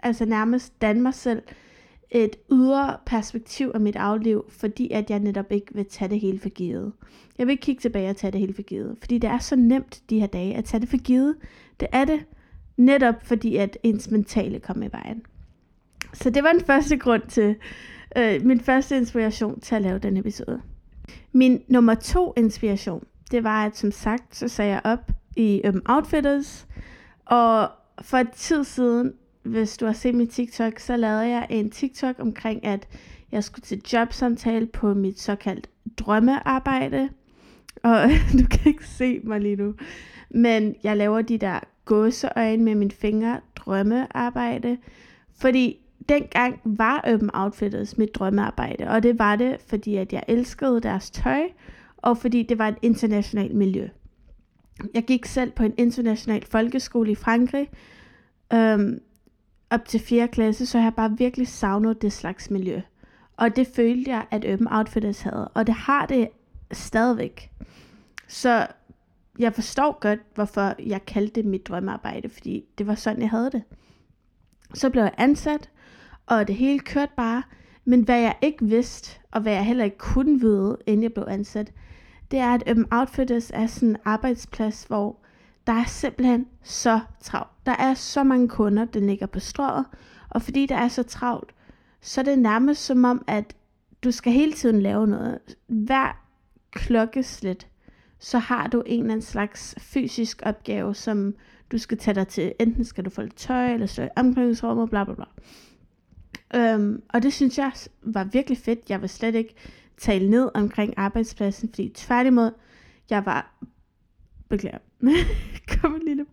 altså 0.00 0.24
nærmest 0.24 0.82
danne 0.82 1.02
mig 1.02 1.14
selv 1.14 1.42
et 2.12 2.36
ydre 2.52 2.96
perspektiv 3.06 3.70
af 3.74 3.80
mit 3.80 3.96
afliv, 3.96 4.44
fordi 4.48 4.90
at 4.90 5.10
jeg 5.10 5.18
netop 5.18 5.52
ikke 5.52 5.74
vil 5.74 5.86
tage 5.86 6.08
det 6.08 6.20
hele 6.20 6.38
for 6.38 6.48
givet. 6.48 6.92
Jeg 7.38 7.46
vil 7.46 7.52
ikke 7.52 7.62
kigge 7.62 7.80
tilbage 7.80 8.10
og 8.10 8.16
tage 8.16 8.30
det 8.30 8.40
hele 8.40 8.54
for 8.54 8.62
givet, 8.62 8.96
fordi 9.00 9.18
det 9.18 9.30
er 9.30 9.38
så 9.38 9.56
nemt 9.56 10.02
de 10.10 10.20
her 10.20 10.26
dage 10.26 10.56
at 10.56 10.64
tage 10.64 10.80
det 10.80 10.88
for 10.88 10.96
givet. 10.96 11.36
Det 11.80 11.88
er 11.92 12.04
det 12.04 12.24
netop 12.76 13.14
fordi, 13.24 13.56
at 13.56 13.78
ens 13.82 14.10
mentale 14.10 14.60
kommer 14.60 14.86
i 14.86 14.92
vejen. 14.92 15.22
Så 16.12 16.30
det 16.30 16.42
var 16.42 16.52
den 16.52 16.60
første 16.60 16.96
grund 16.96 17.22
til, 17.28 17.56
øh, 18.16 18.44
min 18.44 18.60
første 18.60 18.96
inspiration 18.96 19.60
til 19.60 19.74
at 19.74 19.82
lave 19.82 19.98
den 19.98 20.16
episode. 20.16 20.60
Min 21.32 21.62
nummer 21.68 21.94
to 21.94 22.32
inspiration, 22.36 23.04
det 23.30 23.44
var, 23.44 23.66
at 23.66 23.76
som 23.76 23.92
sagt, 23.92 24.36
så 24.36 24.48
sagde 24.48 24.70
jeg 24.70 24.80
op 24.84 25.10
i 25.36 25.62
Urban 25.66 25.82
Outfitters, 25.86 26.66
og 27.24 27.68
for 28.02 28.16
et 28.18 28.30
tid 28.30 28.64
siden, 28.64 29.12
hvis 29.42 29.76
du 29.76 29.86
har 29.86 29.92
set 29.92 30.14
min 30.14 30.28
TikTok, 30.28 30.78
så 30.78 30.96
lavede 30.96 31.28
jeg 31.28 31.46
en 31.50 31.70
TikTok 31.70 32.16
omkring, 32.18 32.64
at 32.64 32.88
jeg 33.32 33.44
skulle 33.44 33.62
til 33.62 33.82
jobsamtale 33.92 34.66
på 34.66 34.94
mit 34.94 35.20
såkaldt 35.20 35.70
drømmearbejde. 35.98 37.08
Og 37.82 38.08
du 38.38 38.46
kan 38.50 38.60
ikke 38.66 38.86
se 38.86 39.20
mig 39.24 39.40
lige 39.40 39.56
nu. 39.56 39.74
Men 40.30 40.74
jeg 40.84 40.96
laver 40.96 41.22
de 41.22 41.38
der 41.38 41.60
gåseøjne 41.84 42.64
med 42.64 42.74
mine 42.74 42.90
fingre, 42.90 43.40
drømmearbejde. 43.56 44.78
Fordi 45.34 45.78
dengang 46.08 46.60
var 46.64 47.00
Open 47.14 47.30
Outfitters 47.34 47.98
mit 47.98 48.14
drømmearbejde. 48.14 48.88
Og 48.88 49.02
det 49.02 49.18
var 49.18 49.36
det, 49.36 49.56
fordi 49.66 49.96
at 49.96 50.12
jeg 50.12 50.22
elskede 50.28 50.80
deres 50.80 51.10
tøj, 51.10 51.42
og 51.96 52.18
fordi 52.18 52.42
det 52.42 52.58
var 52.58 52.68
et 52.68 52.78
internationalt 52.82 53.54
miljø. 53.54 53.88
Jeg 54.94 55.04
gik 55.04 55.26
selv 55.26 55.50
på 55.50 55.62
en 55.62 55.74
international 55.76 56.44
folkeskole 56.44 57.10
i 57.10 57.14
Frankrig, 57.14 57.68
øhm, 58.52 59.00
op 59.72 59.84
til 59.84 60.00
4. 60.00 60.28
klasse, 60.28 60.66
så 60.66 60.78
jeg 60.78 60.94
bare 60.94 61.18
virkelig 61.18 61.48
savnet 61.48 62.02
det 62.02 62.12
slags 62.12 62.50
miljø. 62.50 62.80
Og 63.36 63.56
det 63.56 63.66
følte 63.66 64.10
jeg, 64.10 64.26
at 64.30 64.44
Urban 64.52 64.72
Outfitters 64.72 65.20
havde. 65.20 65.48
Og 65.48 65.66
det 65.66 65.74
har 65.74 66.06
det 66.06 66.28
stadigvæk. 66.72 67.50
Så 68.28 68.66
jeg 69.38 69.54
forstår 69.54 69.98
godt, 70.00 70.20
hvorfor 70.34 70.74
jeg 70.86 71.06
kaldte 71.06 71.34
det 71.34 71.44
mit 71.44 71.68
drømmearbejde, 71.68 72.28
fordi 72.28 72.64
det 72.78 72.86
var 72.86 72.94
sådan, 72.94 73.22
jeg 73.22 73.30
havde 73.30 73.50
det. 73.50 73.62
Så 74.74 74.90
blev 74.90 75.02
jeg 75.02 75.14
ansat, 75.18 75.70
og 76.26 76.48
det 76.48 76.56
hele 76.56 76.78
kørte 76.78 77.12
bare. 77.16 77.42
Men 77.84 78.00
hvad 78.00 78.20
jeg 78.20 78.36
ikke 78.42 78.64
vidste, 78.64 79.20
og 79.30 79.40
hvad 79.40 79.52
jeg 79.52 79.66
heller 79.66 79.84
ikke 79.84 79.98
kunne 79.98 80.40
vide, 80.40 80.78
inden 80.86 81.02
jeg 81.02 81.12
blev 81.12 81.26
ansat, 81.28 81.72
det 82.30 82.38
er, 82.38 82.54
at 82.54 82.70
Urban 82.70 82.92
Outfitters 82.92 83.50
er 83.54 83.66
sådan 83.66 83.88
en 83.88 83.96
arbejdsplads, 84.04 84.84
hvor 84.84 85.21
der 85.66 85.72
er 85.72 85.84
simpelthen 85.84 86.46
så 86.62 87.00
travlt. 87.20 87.66
Der 87.66 87.76
er 87.78 87.94
så 87.94 88.24
mange 88.24 88.48
kunder, 88.48 88.84
der 88.84 89.00
ligger 89.00 89.26
på 89.26 89.40
strået, 89.40 89.84
og 90.30 90.42
fordi 90.42 90.66
der 90.66 90.76
er 90.76 90.88
så 90.88 91.02
travlt, 91.02 91.54
så 92.00 92.20
er 92.20 92.24
det 92.24 92.38
nærmest 92.38 92.84
som 92.84 93.04
om, 93.04 93.24
at 93.26 93.56
du 94.04 94.10
skal 94.10 94.32
hele 94.32 94.52
tiden 94.52 94.82
lave 94.82 95.06
noget. 95.06 95.38
Hver 95.66 96.22
klokkeslet, 96.70 97.66
så 98.18 98.38
har 98.38 98.66
du 98.66 98.82
en 98.86 99.00
eller 99.00 99.12
anden 99.12 99.22
slags 99.22 99.74
fysisk 99.78 100.42
opgave, 100.44 100.94
som 100.94 101.34
du 101.72 101.78
skal 101.78 101.98
tage 101.98 102.14
dig 102.14 102.28
til. 102.28 102.52
Enten 102.60 102.84
skal 102.84 103.04
du 103.04 103.10
få 103.10 103.22
lidt 103.22 103.36
tøj, 103.36 103.72
eller 103.72 103.86
stå 103.86 104.02
i 104.02 104.08
omklædningsrummet, 104.16 104.90
bla 104.90 105.04
bla 105.04 105.14
bla. 105.14 105.24
Øhm, 106.54 107.02
og 107.08 107.22
det 107.22 107.32
synes 107.32 107.58
jeg 107.58 107.72
var 108.02 108.24
virkelig 108.24 108.58
fedt. 108.58 108.80
Jeg 108.88 109.00
vil 109.00 109.08
slet 109.08 109.34
ikke 109.34 109.54
tale 109.98 110.30
ned 110.30 110.50
omkring 110.54 110.94
arbejdspladsen, 110.96 111.68
fordi 111.68 111.92
tværtimod, 111.94 112.50
jeg 113.10 113.26
var, 113.26 113.54
beklager, 114.48 114.78
kom 115.80 115.94
en 115.94 116.02
lille, 116.06 116.26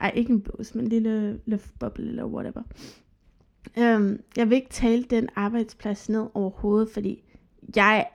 ej 0.00 0.12
ikke 0.14 0.32
en 0.32 0.40
bås, 0.40 0.74
men 0.74 0.84
en 0.84 0.88
lille 0.90 1.40
luftboble 1.46 2.08
eller 2.08 2.24
whatever. 2.24 2.62
Øhm, 3.78 4.22
jeg 4.36 4.50
vil 4.50 4.56
ikke 4.56 4.70
tale 4.70 5.02
den 5.02 5.28
arbejdsplads 5.36 6.08
ned 6.08 6.26
overhovedet, 6.34 6.88
fordi 6.94 7.22
jeg 7.76 8.06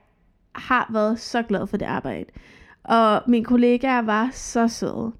har 0.55 0.89
været 0.93 1.19
så 1.19 1.43
glad 1.43 1.67
for 1.67 1.77
det 1.77 1.85
arbejde. 1.85 2.25
Og 2.83 3.21
mine 3.27 3.45
kollegaer 3.45 4.01
var 4.01 4.29
så 4.33 4.67
søde. 4.67 5.11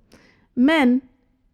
Men 0.56 1.02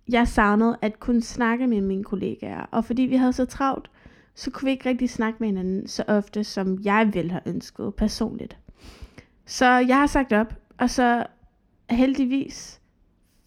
jeg 0.10 0.28
savnede 0.28 0.78
at 0.82 1.00
kunne 1.00 1.22
snakke 1.22 1.68
med 1.68 1.82
mine 1.82 2.04
kollegaer. 2.04 2.62
Og 2.72 2.86
fordi 2.86 3.02
vi 3.02 3.16
havde 3.16 3.34
så 3.34 3.46
travlt, 3.46 3.92
så 4.36 4.52
kunne 4.52 4.66
vi 4.66 4.72
ikke 4.72 4.90
rigtig 4.90 5.10
snakke 5.10 5.38
med 5.40 5.48
hinanden 5.48 5.88
så 5.88 6.04
ofte, 6.08 6.44
som 6.44 6.80
jeg 6.84 7.10
ville 7.14 7.32
have 7.32 7.42
ønsket 7.46 7.96
personligt. 7.96 8.58
Så 9.46 9.66
jeg 9.66 9.98
har 9.98 10.08
sagt 10.08 10.34
op, 10.34 10.54
og 10.78 10.90
så 10.90 11.26
heldigvis 11.90 12.79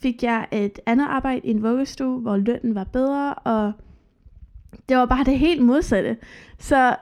fik 0.02 0.23
jeg 0.23 0.49
et 0.52 0.80
andet 0.87 1.06
arbejde 1.06 1.47
i 1.47 1.50
en 1.50 1.62
vuggestue, 1.62 2.21
hvor 2.21 2.37
lønnen 2.37 2.75
var 2.75 2.85
bedre, 2.85 3.35
og 3.35 3.73
det 4.88 4.97
var 4.97 5.06
bare 5.06 5.25
det 5.25 5.38
helt 5.38 5.62
modsatte. 5.62 6.16
Så 6.59 6.97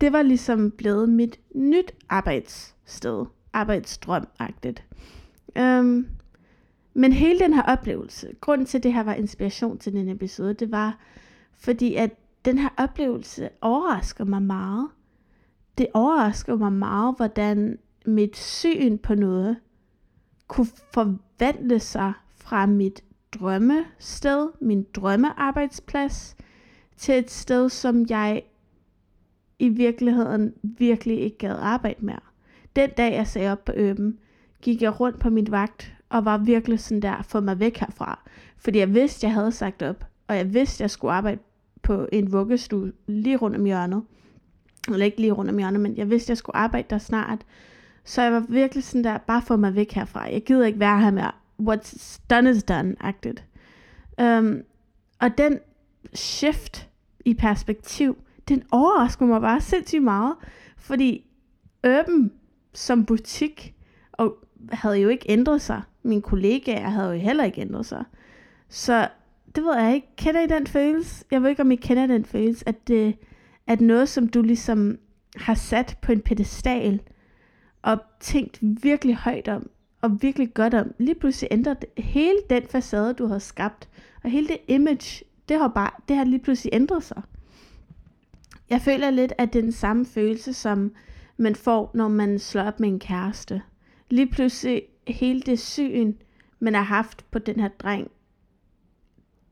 det 0.00 0.12
var 0.12 0.22
ligesom 0.22 0.70
blevet 0.70 1.08
mit 1.08 1.40
nyt 1.54 1.92
arbejdssted, 2.08 3.24
arbejdsdrømagtigt. 3.52 4.84
Um, 5.58 6.06
men 6.94 7.12
hele 7.12 7.38
den 7.38 7.54
her 7.54 7.62
oplevelse, 7.62 8.34
grunden 8.40 8.66
til, 8.66 8.78
at 8.78 8.82
det 8.82 8.92
her 8.92 9.02
var 9.02 9.14
inspiration 9.14 9.78
til 9.78 9.92
den 9.92 10.08
episode, 10.08 10.54
det 10.54 10.70
var, 10.70 10.98
fordi 11.58 11.94
at 11.94 12.10
den 12.44 12.58
her 12.58 12.68
oplevelse 12.76 13.48
overrasker 13.60 14.24
mig 14.24 14.42
meget. 14.42 14.88
Det 15.78 15.86
overrasker 15.94 16.56
mig 16.56 16.72
meget, 16.72 17.16
hvordan 17.16 17.78
mit 18.06 18.36
syn 18.36 18.98
på 18.98 19.14
noget 19.14 19.56
kunne 20.48 20.68
forvandle 20.94 21.80
sig 21.80 22.12
fra 22.50 22.66
mit 22.66 23.04
drømmested, 23.32 24.48
min 24.60 24.86
drømmearbejdsplads, 24.94 26.36
til 26.96 27.18
et 27.18 27.30
sted, 27.30 27.68
som 27.68 28.06
jeg 28.08 28.42
i 29.58 29.68
virkeligheden 29.68 30.54
virkelig 30.62 31.20
ikke 31.20 31.38
gad 31.38 31.56
arbejde 31.60 32.04
mere. 32.04 32.20
Den 32.76 32.90
dag, 32.96 33.12
jeg 33.12 33.26
sagde 33.26 33.52
op 33.52 33.64
på 33.64 33.72
øben, 33.76 34.18
gik 34.62 34.82
jeg 34.82 35.00
rundt 35.00 35.18
på 35.18 35.30
min 35.30 35.50
vagt 35.50 35.92
og 36.08 36.24
var 36.24 36.38
virkelig 36.38 36.80
sådan 36.80 37.02
der, 37.02 37.22
få 37.22 37.40
mig 37.40 37.60
væk 37.60 37.76
herfra. 37.76 38.30
Fordi 38.58 38.78
jeg 38.78 38.94
vidste, 38.94 39.26
jeg 39.26 39.34
havde 39.34 39.52
sagt 39.52 39.82
op, 39.82 40.04
og 40.28 40.36
jeg 40.36 40.54
vidste, 40.54 40.82
jeg 40.82 40.90
skulle 40.90 41.12
arbejde 41.12 41.40
på 41.82 42.08
en 42.12 42.32
vuggestue 42.32 42.92
lige 43.06 43.36
rundt 43.36 43.56
om 43.56 43.64
hjørnet. 43.64 44.02
Eller 44.88 45.06
ikke 45.06 45.20
lige 45.20 45.32
rundt 45.32 45.50
om 45.50 45.58
hjørnet, 45.58 45.80
men 45.80 45.96
jeg 45.96 46.10
vidste, 46.10 46.30
jeg 46.30 46.36
skulle 46.36 46.56
arbejde 46.56 46.86
der 46.90 46.98
snart. 46.98 47.38
Så 48.04 48.22
jeg 48.22 48.32
var 48.32 48.44
virkelig 48.48 48.84
sådan 48.84 49.04
der, 49.04 49.18
bare 49.18 49.42
få 49.42 49.56
mig 49.56 49.74
væk 49.74 49.92
herfra. 49.92 50.32
Jeg 50.32 50.42
gider 50.44 50.66
ikke 50.66 50.80
være 50.80 51.00
her 51.00 51.10
mere. 51.10 51.32
What's 51.60 52.20
done 52.30 52.50
is 52.50 52.64
done-agtigt. 52.64 53.44
Um, 54.18 54.26
øhm, 54.26 54.64
og 55.20 55.38
den 55.38 55.58
shift 56.14 56.88
i 57.24 57.34
perspektiv, 57.34 58.16
den 58.48 58.62
overrasker 58.70 59.26
mig 59.26 59.40
bare 59.40 59.60
sindssygt 59.60 60.02
meget. 60.02 60.34
Fordi 60.76 61.26
Urban 61.86 62.32
som 62.72 63.06
butik 63.06 63.74
og 64.12 64.36
havde 64.72 64.96
jo 64.96 65.08
ikke 65.08 65.26
ændret 65.28 65.62
sig. 65.62 65.82
Mine 66.02 66.22
kollegaer 66.22 66.88
havde 66.88 67.12
jo 67.12 67.18
heller 67.18 67.44
ikke 67.44 67.60
ændret 67.60 67.86
sig. 67.86 68.04
Så 68.68 69.08
det 69.54 69.64
ved 69.64 69.76
jeg 69.76 69.94
ikke. 69.94 70.08
Kender 70.16 70.40
I 70.40 70.46
den 70.46 70.66
følelse? 70.66 71.24
Jeg 71.30 71.42
ved 71.42 71.50
ikke, 71.50 71.62
om 71.62 71.70
I 71.70 71.76
kender 71.76 72.06
den 72.06 72.24
følelse, 72.24 72.68
at, 72.68 72.88
det, 72.88 73.16
at 73.66 73.80
noget, 73.80 74.08
som 74.08 74.28
du 74.28 74.42
ligesom 74.42 74.98
har 75.36 75.54
sat 75.54 75.98
på 76.02 76.12
en 76.12 76.20
pedestal, 76.20 77.00
og 77.82 77.98
tænkt 78.20 78.58
virkelig 78.60 79.16
højt 79.16 79.48
om, 79.48 79.70
og 80.00 80.22
virkelig 80.22 80.54
godt 80.54 80.74
om, 80.74 80.94
lige 80.98 81.14
pludselig 81.14 81.48
ændrer 81.50 81.74
det, 81.74 81.88
hele 81.98 82.38
den 82.50 82.62
facade, 82.62 83.14
du 83.14 83.26
har 83.26 83.38
skabt, 83.38 83.88
og 84.24 84.30
hele 84.30 84.48
det 84.48 84.58
image, 84.68 85.24
det 85.48 85.58
har 85.58 85.68
bare, 85.68 85.90
det 86.08 86.16
har 86.16 86.24
lige 86.24 86.42
pludselig 86.42 86.74
ændret 86.74 87.02
sig. 87.02 87.22
Jeg 88.70 88.80
føler 88.80 89.10
lidt, 89.10 89.32
at 89.38 89.52
det 89.52 89.58
er 89.58 89.62
den 89.62 89.72
samme 89.72 90.06
følelse, 90.06 90.52
som 90.52 90.92
man 91.36 91.54
får, 91.54 91.90
når 91.94 92.08
man 92.08 92.38
slår 92.38 92.62
op 92.62 92.80
med 92.80 92.88
en 92.88 92.98
kæreste. 92.98 93.62
Lige 94.10 94.30
pludselig 94.30 94.82
hele 95.08 95.40
det 95.40 95.58
syn, 95.58 96.14
man 96.58 96.74
har 96.74 96.82
haft 96.82 97.24
på 97.30 97.38
den 97.38 97.60
her 97.60 97.68
dreng, 97.68 98.10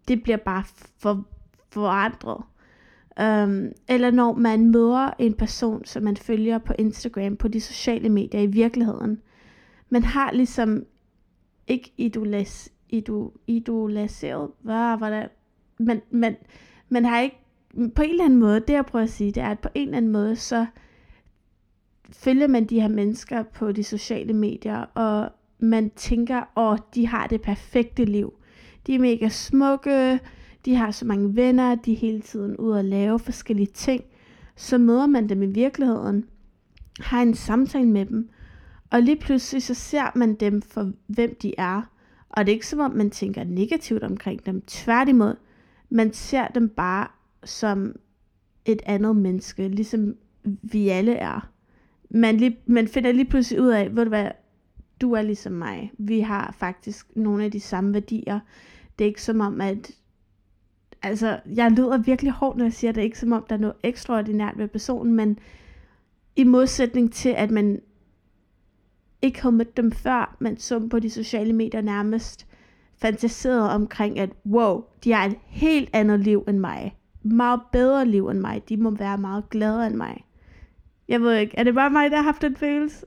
det 0.08 0.22
bliver 0.22 0.36
bare 0.36 0.64
for, 0.98 1.26
forandret. 1.70 2.44
Um, 3.20 3.72
eller 3.88 4.10
når 4.10 4.32
man 4.32 4.70
møder 4.70 5.10
en 5.18 5.34
person, 5.34 5.84
som 5.84 6.02
man 6.02 6.16
følger 6.16 6.58
på 6.58 6.72
Instagram, 6.78 7.36
på 7.36 7.48
de 7.48 7.60
sociale 7.60 8.08
medier 8.08 8.40
i 8.40 8.46
virkeligheden. 8.46 9.20
Man 9.90 10.02
har 10.02 10.32
ligesom 10.32 10.84
ikke 11.66 11.92
idolas, 11.96 12.72
idol, 12.88 13.32
idolaseret, 13.46 14.50
hvad 14.60 14.98
var 14.98 15.10
det? 15.10 15.28
Man, 15.78 16.02
man, 16.10 16.36
man 16.88 17.04
har 17.04 17.20
ikke, 17.20 17.36
på 17.94 18.02
en 18.02 18.10
eller 18.10 18.24
anden 18.24 18.38
måde, 18.38 18.60
det 18.60 18.72
jeg 18.72 18.86
prøver 18.86 19.02
at 19.02 19.10
sige, 19.10 19.32
det 19.32 19.42
er, 19.42 19.48
at 19.48 19.58
på 19.58 19.68
en 19.74 19.88
eller 19.88 19.96
anden 19.96 20.12
måde, 20.12 20.36
så 20.36 20.66
følger 22.12 22.46
man 22.46 22.64
de 22.64 22.80
her 22.80 22.88
mennesker 22.88 23.42
på 23.42 23.72
de 23.72 23.84
sociale 23.84 24.32
medier, 24.32 24.78
og 24.78 25.30
man 25.58 25.90
tænker, 25.90 26.42
åh, 26.56 26.78
de 26.94 27.06
har 27.06 27.26
det 27.26 27.42
perfekte 27.42 28.04
liv. 28.04 28.34
De 28.86 28.94
er 28.94 28.98
mega 28.98 29.28
smukke, 29.28 30.20
de 30.64 30.74
har 30.74 30.90
så 30.90 31.06
mange 31.06 31.36
venner, 31.36 31.74
de 31.74 31.92
er 31.92 31.96
hele 31.96 32.20
tiden 32.20 32.56
ude 32.56 32.78
at 32.78 32.84
lave 32.84 33.18
forskellige 33.18 33.66
ting. 33.74 34.04
Så 34.56 34.78
møder 34.78 35.06
man 35.06 35.28
dem 35.28 35.42
i 35.42 35.46
virkeligheden, 35.46 36.24
har 37.00 37.22
en 37.22 37.34
samtale 37.34 37.88
med 37.88 38.06
dem, 38.06 38.30
og 38.90 39.02
lige 39.02 39.16
pludselig 39.16 39.62
så 39.62 39.74
ser 39.74 40.18
man 40.18 40.34
dem 40.34 40.62
for 40.62 40.92
hvem 41.06 41.36
de 41.42 41.54
er. 41.58 41.82
Og 42.28 42.46
det 42.46 42.52
er 42.52 42.54
ikke 42.54 42.66
som 42.66 42.80
om 42.80 42.90
man 42.90 43.10
tænker 43.10 43.44
negativt 43.44 44.02
omkring 44.02 44.46
dem. 44.46 44.62
Tværtimod, 44.66 45.34
man 45.90 46.12
ser 46.12 46.48
dem 46.48 46.68
bare 46.68 47.06
som 47.44 47.94
et 48.64 48.82
andet 48.86 49.16
menneske, 49.16 49.68
ligesom 49.68 50.16
vi 50.62 50.88
alle 50.88 51.14
er. 51.14 51.50
Man, 52.10 52.36
lige, 52.36 52.58
man 52.66 52.88
finder 52.88 53.12
lige 53.12 53.24
pludselig 53.24 53.62
ud 53.62 53.68
af, 53.68 53.96
ved 53.96 54.04
du 54.04 54.08
hvad, 54.08 54.30
du 55.00 55.12
er 55.12 55.22
ligesom 55.22 55.52
mig. 55.52 55.92
Vi 55.98 56.20
har 56.20 56.54
faktisk 56.58 57.16
nogle 57.16 57.44
af 57.44 57.50
de 57.50 57.60
samme 57.60 57.94
værdier. 57.94 58.40
Det 58.98 59.04
er 59.04 59.08
ikke 59.08 59.22
som 59.22 59.40
om, 59.40 59.60
at... 59.60 59.90
Altså, 61.02 61.40
jeg 61.54 61.70
lyder 61.70 61.98
virkelig 61.98 62.32
hårdt, 62.32 62.56
når 62.56 62.64
jeg 62.64 62.72
siger, 62.72 62.88
at 62.88 62.94
det 62.94 63.00
er 63.00 63.04
ikke 63.04 63.18
som 63.18 63.32
om, 63.32 63.44
der 63.48 63.56
er 63.56 63.60
noget 63.60 63.76
ekstraordinært 63.82 64.58
ved 64.58 64.68
personen, 64.68 65.14
men 65.14 65.38
i 66.36 66.44
modsætning 66.44 67.12
til, 67.12 67.28
at 67.28 67.50
man 67.50 67.80
ikke 69.22 69.42
havde 69.42 69.56
mødt 69.56 69.76
dem 69.76 69.92
før, 69.92 70.36
men 70.38 70.56
som 70.56 70.88
på 70.88 70.98
de 70.98 71.10
sociale 71.10 71.52
medier 71.52 71.80
nærmest 71.80 72.46
fantaserede 73.00 73.70
omkring, 73.70 74.18
at 74.18 74.30
wow, 74.46 74.84
de 75.04 75.12
har 75.12 75.24
et 75.24 75.36
helt 75.46 75.90
andet 75.92 76.20
liv 76.20 76.44
end 76.48 76.58
mig. 76.58 76.96
Meget 77.22 77.60
bedre 77.72 78.06
liv 78.06 78.28
end 78.28 78.38
mig. 78.38 78.62
De 78.68 78.76
må 78.76 78.90
være 78.90 79.18
meget 79.18 79.50
gladere 79.50 79.86
end 79.86 79.94
mig. 79.94 80.24
Jeg 81.08 81.20
ved 81.20 81.36
ikke, 81.36 81.58
er 81.58 81.64
det 81.64 81.74
bare 81.74 81.90
mig, 81.90 82.10
der 82.10 82.16
har 82.16 82.24
haft 82.24 82.42
den 82.42 82.56
følelse? 82.56 83.06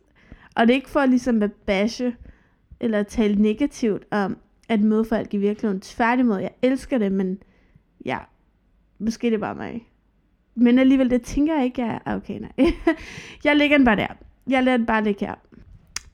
Og 0.55 0.67
det 0.67 0.73
er 0.73 0.75
ikke 0.75 0.89
for 0.89 1.05
ligesom 1.05 1.43
at 1.43 1.51
bashe 1.51 2.15
eller 2.79 3.03
tale 3.03 3.35
negativt 3.35 4.05
om 4.11 4.37
at 4.69 4.81
møde 4.81 5.05
folk 5.05 5.33
i 5.33 5.37
virkeligheden. 5.37 5.81
Tværtimod, 5.81 6.39
jeg 6.39 6.51
elsker 6.61 6.97
det, 6.97 7.11
men 7.11 7.37
ja, 8.05 8.17
måske 8.99 9.27
det 9.27 9.33
er 9.33 9.39
bare 9.39 9.55
mig. 9.55 9.87
Men 10.55 10.79
alligevel, 10.79 11.09
det 11.09 11.21
tænker 11.21 11.55
jeg 11.55 11.63
ikke, 11.63 11.85
jeg 11.85 11.99
er 12.05 12.15
okay, 12.15 12.39
nej. 12.39 12.51
jeg 13.43 13.55
lægger 13.55 13.77
den 13.77 13.85
bare 13.85 13.95
der. 13.95 14.07
Jeg 14.47 14.63
lader 14.63 14.77
den 14.77 14.85
bare 14.85 15.03
ligge 15.03 15.25
her. 15.25 15.35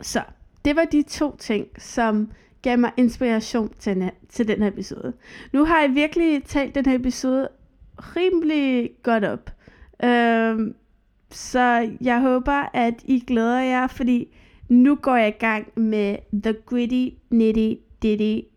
Så, 0.01 0.23
det 0.65 0.75
var 0.75 0.85
de 0.85 1.01
to 1.01 1.35
ting, 1.35 1.67
som 1.77 2.31
gav 2.61 2.79
mig 2.79 2.91
inspiration 2.97 3.73
til, 3.79 3.95
den, 3.95 4.09
til 4.29 4.47
den 4.47 4.61
her 4.61 4.67
episode. 4.67 5.13
Nu 5.53 5.65
har 5.65 5.81
jeg 5.81 5.95
virkelig 5.95 6.43
talt 6.43 6.75
den 6.75 6.85
her 6.85 6.95
episode 6.95 7.49
rimelig 7.97 8.91
godt 9.03 9.23
op. 9.23 9.51
Øhm, 10.03 10.75
så 11.31 11.89
jeg 12.01 12.21
håber, 12.21 12.69
at 12.73 12.93
I 13.05 13.19
glæder 13.27 13.59
jer, 13.59 13.87
fordi 13.87 14.35
nu 14.69 14.95
går 14.95 15.15
jeg 15.15 15.27
i 15.27 15.39
gang 15.39 15.79
med 15.79 16.17
The 16.43 16.53
Gritty 16.65 17.09
Nitty 17.29 17.81
Ditty. 18.01 18.47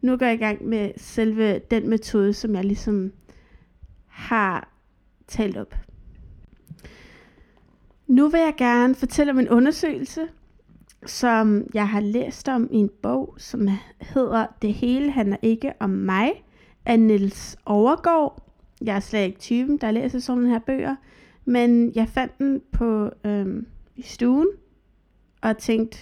Nu 0.00 0.16
går 0.16 0.26
jeg 0.26 0.34
i 0.34 0.38
gang 0.38 0.64
med 0.64 0.90
selve 0.96 1.58
den 1.58 1.88
metode, 1.88 2.32
som 2.32 2.54
jeg 2.54 2.64
ligesom 2.64 3.12
har 4.06 4.68
talt 5.26 5.56
op. 5.56 5.74
Nu 8.06 8.28
vil 8.28 8.40
jeg 8.40 8.54
gerne 8.56 8.94
fortælle 8.94 9.32
om 9.32 9.38
en 9.38 9.48
undersøgelse, 9.48 10.28
som 11.06 11.66
jeg 11.74 11.88
har 11.88 12.00
læst 12.00 12.48
om 12.48 12.68
i 12.72 12.76
en 12.76 12.90
bog, 13.02 13.34
som 13.38 13.68
hedder 14.00 14.46
Det 14.62 14.74
hele 14.74 15.10
handler 15.10 15.36
ikke 15.42 15.72
om 15.80 15.90
mig, 15.90 16.44
af 16.86 17.00
Niels 17.00 17.56
Overgaard. 17.66 18.42
Jeg 18.84 18.96
er 18.96 19.00
slet 19.00 19.24
ikke 19.24 19.38
typen, 19.38 19.78
der 19.78 19.90
læser 19.90 20.18
sådan 20.18 20.46
her 20.46 20.58
bøger, 20.58 20.96
men 21.44 21.92
jeg 21.94 22.08
fandt 22.08 22.38
den 22.38 22.62
på 22.72 23.10
øhm, 23.24 23.66
i 23.96 24.02
stuen, 24.02 24.46
og 25.40 25.58
tænkte, 25.58 25.98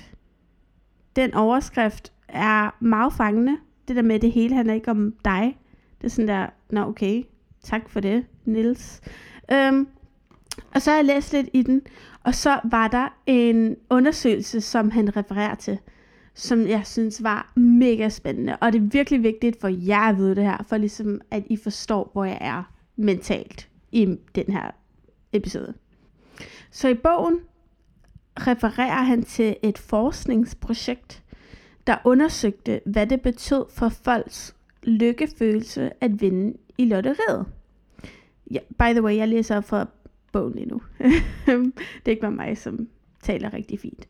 den 1.17 1.35
overskrift 1.35 2.13
er 2.29 2.77
meget 2.81 3.13
fangende. 3.13 3.57
Det 3.89 3.97
der 3.97 4.03
med, 4.03 4.21
det 4.21 4.33
hele 4.33 4.55
handler 4.55 4.75
ikke 4.75 4.91
om 4.91 5.15
dig. 5.25 5.59
Det 6.01 6.07
er 6.07 6.11
sådan 6.11 6.29
der, 6.29 6.47
nå 6.71 6.81
okay, 6.81 7.23
tak 7.63 7.89
for 7.89 8.01
det, 8.01 8.27
Nils. 8.45 9.01
Øhm, 9.53 9.89
og 10.75 10.83
så 10.83 10.91
har 10.91 10.99
jeg 10.99 11.05
læst 11.05 11.33
lidt 11.33 11.49
i 11.53 11.63
den, 11.63 11.83
og 12.25 12.35
så 12.35 12.61
var 12.65 12.89
der 12.89 13.09
en 13.27 13.77
undersøgelse, 13.91 14.61
som 14.61 14.91
han 14.91 15.17
refererer 15.17 15.55
til, 15.55 15.79
som 16.35 16.67
jeg 16.67 16.87
synes 16.87 17.23
var 17.23 17.53
mega 17.57 18.09
spændende. 18.09 18.57
Og 18.57 18.73
det 18.73 18.79
er 18.79 18.89
virkelig 18.93 19.23
vigtigt 19.23 19.61
for 19.61 19.69
jer 19.69 20.01
at 20.09 20.17
vide 20.17 20.35
det 20.35 20.45
her, 20.45 20.65
for 20.69 20.77
ligesom 20.77 21.21
at 21.31 21.43
I 21.47 21.57
forstår, 21.57 22.11
hvor 22.13 22.25
jeg 22.25 22.39
er 22.41 22.73
mentalt 22.97 23.69
i 23.93 24.17
den 24.35 24.53
her 24.53 24.71
episode. 25.33 25.75
Så 26.71 26.89
i 26.89 26.95
bogen 26.95 27.41
refererer 28.37 29.03
han 29.03 29.23
til 29.23 29.57
et 29.63 29.79
forskningsprojekt, 29.79 31.23
der 31.87 31.97
undersøgte, 32.05 32.81
hvad 32.87 33.07
det 33.07 33.21
betød 33.21 33.65
for 33.75 33.89
folks 33.89 34.57
lykkefølelse 34.83 35.91
at 36.01 36.21
vinde 36.21 36.57
i 36.79 36.85
lotteriet. 36.85 37.47
Ja, 38.51 38.59
by 38.79 38.93
the 38.93 39.03
way, 39.03 39.17
jeg 39.17 39.29
læser 39.29 39.61
for 39.61 39.77
fra 39.77 39.87
bogen 40.33 40.55
lige 40.55 40.67
nu. 40.67 40.83
det 41.47 42.07
er 42.07 42.11
ikke 42.11 42.21
bare 42.21 42.31
mig, 42.31 42.59
som 42.59 42.89
taler 43.23 43.55
rigtig 43.55 43.81
fint. 43.81 44.09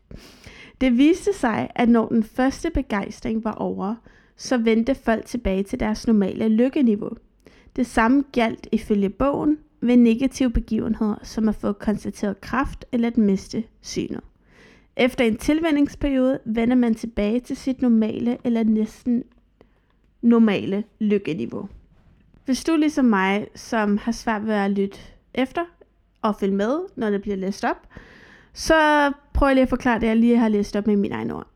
Det 0.81 0.97
viste 0.97 1.33
sig, 1.33 1.69
at 1.75 1.89
når 1.89 2.07
den 2.07 2.23
første 2.23 2.69
begejstring 2.69 3.43
var 3.43 3.51
over, 3.51 3.95
så 4.35 4.57
vendte 4.57 4.95
folk 4.95 5.25
tilbage 5.25 5.63
til 5.63 5.79
deres 5.79 6.07
normale 6.07 6.47
lykkeniveau. 6.47 7.11
Det 7.75 7.87
samme 7.87 8.23
galt 8.31 8.67
ifølge 8.71 9.09
bogen 9.09 9.57
ved 9.81 9.97
negative 9.97 10.49
begivenheder, 10.49 11.15
som 11.23 11.49
at 11.49 11.55
få 11.55 11.71
konstateret 11.71 12.41
kraft 12.41 12.85
eller 12.91 13.07
at 13.07 13.17
miste 13.17 13.63
synet. 13.81 14.21
Efter 14.95 15.23
en 15.23 15.37
tilvændingsperiode 15.37 16.39
vender 16.45 16.75
man 16.75 16.95
tilbage 16.95 17.39
til 17.39 17.57
sit 17.57 17.81
normale 17.81 18.37
eller 18.43 18.63
næsten 18.63 19.23
normale 20.21 20.83
lykkeniveau. 20.99 21.69
Hvis 22.45 22.63
du 22.63 22.75
ligesom 22.75 23.05
mig, 23.05 23.47
som 23.55 23.97
har 23.97 24.11
svært 24.11 24.47
ved 24.47 24.53
at 24.53 24.71
lytte 24.71 24.97
efter 25.33 25.61
og 26.23 26.35
følge 26.35 26.55
med, 26.55 26.79
når 26.95 27.09
det 27.09 27.21
bliver 27.21 27.37
læst 27.37 27.63
op, 27.63 27.87
så 28.53 29.11
prøver 29.33 29.49
jeg 29.49 29.55
lige 29.55 29.63
at 29.63 29.69
forklare 29.69 29.99
det, 29.99 30.07
jeg 30.07 30.17
lige 30.17 30.37
har 30.37 30.47
læst 30.47 30.75
op 30.75 30.87
med 30.87 30.95
mine 30.95 31.15
egne 31.15 31.35
ord. 31.35 31.47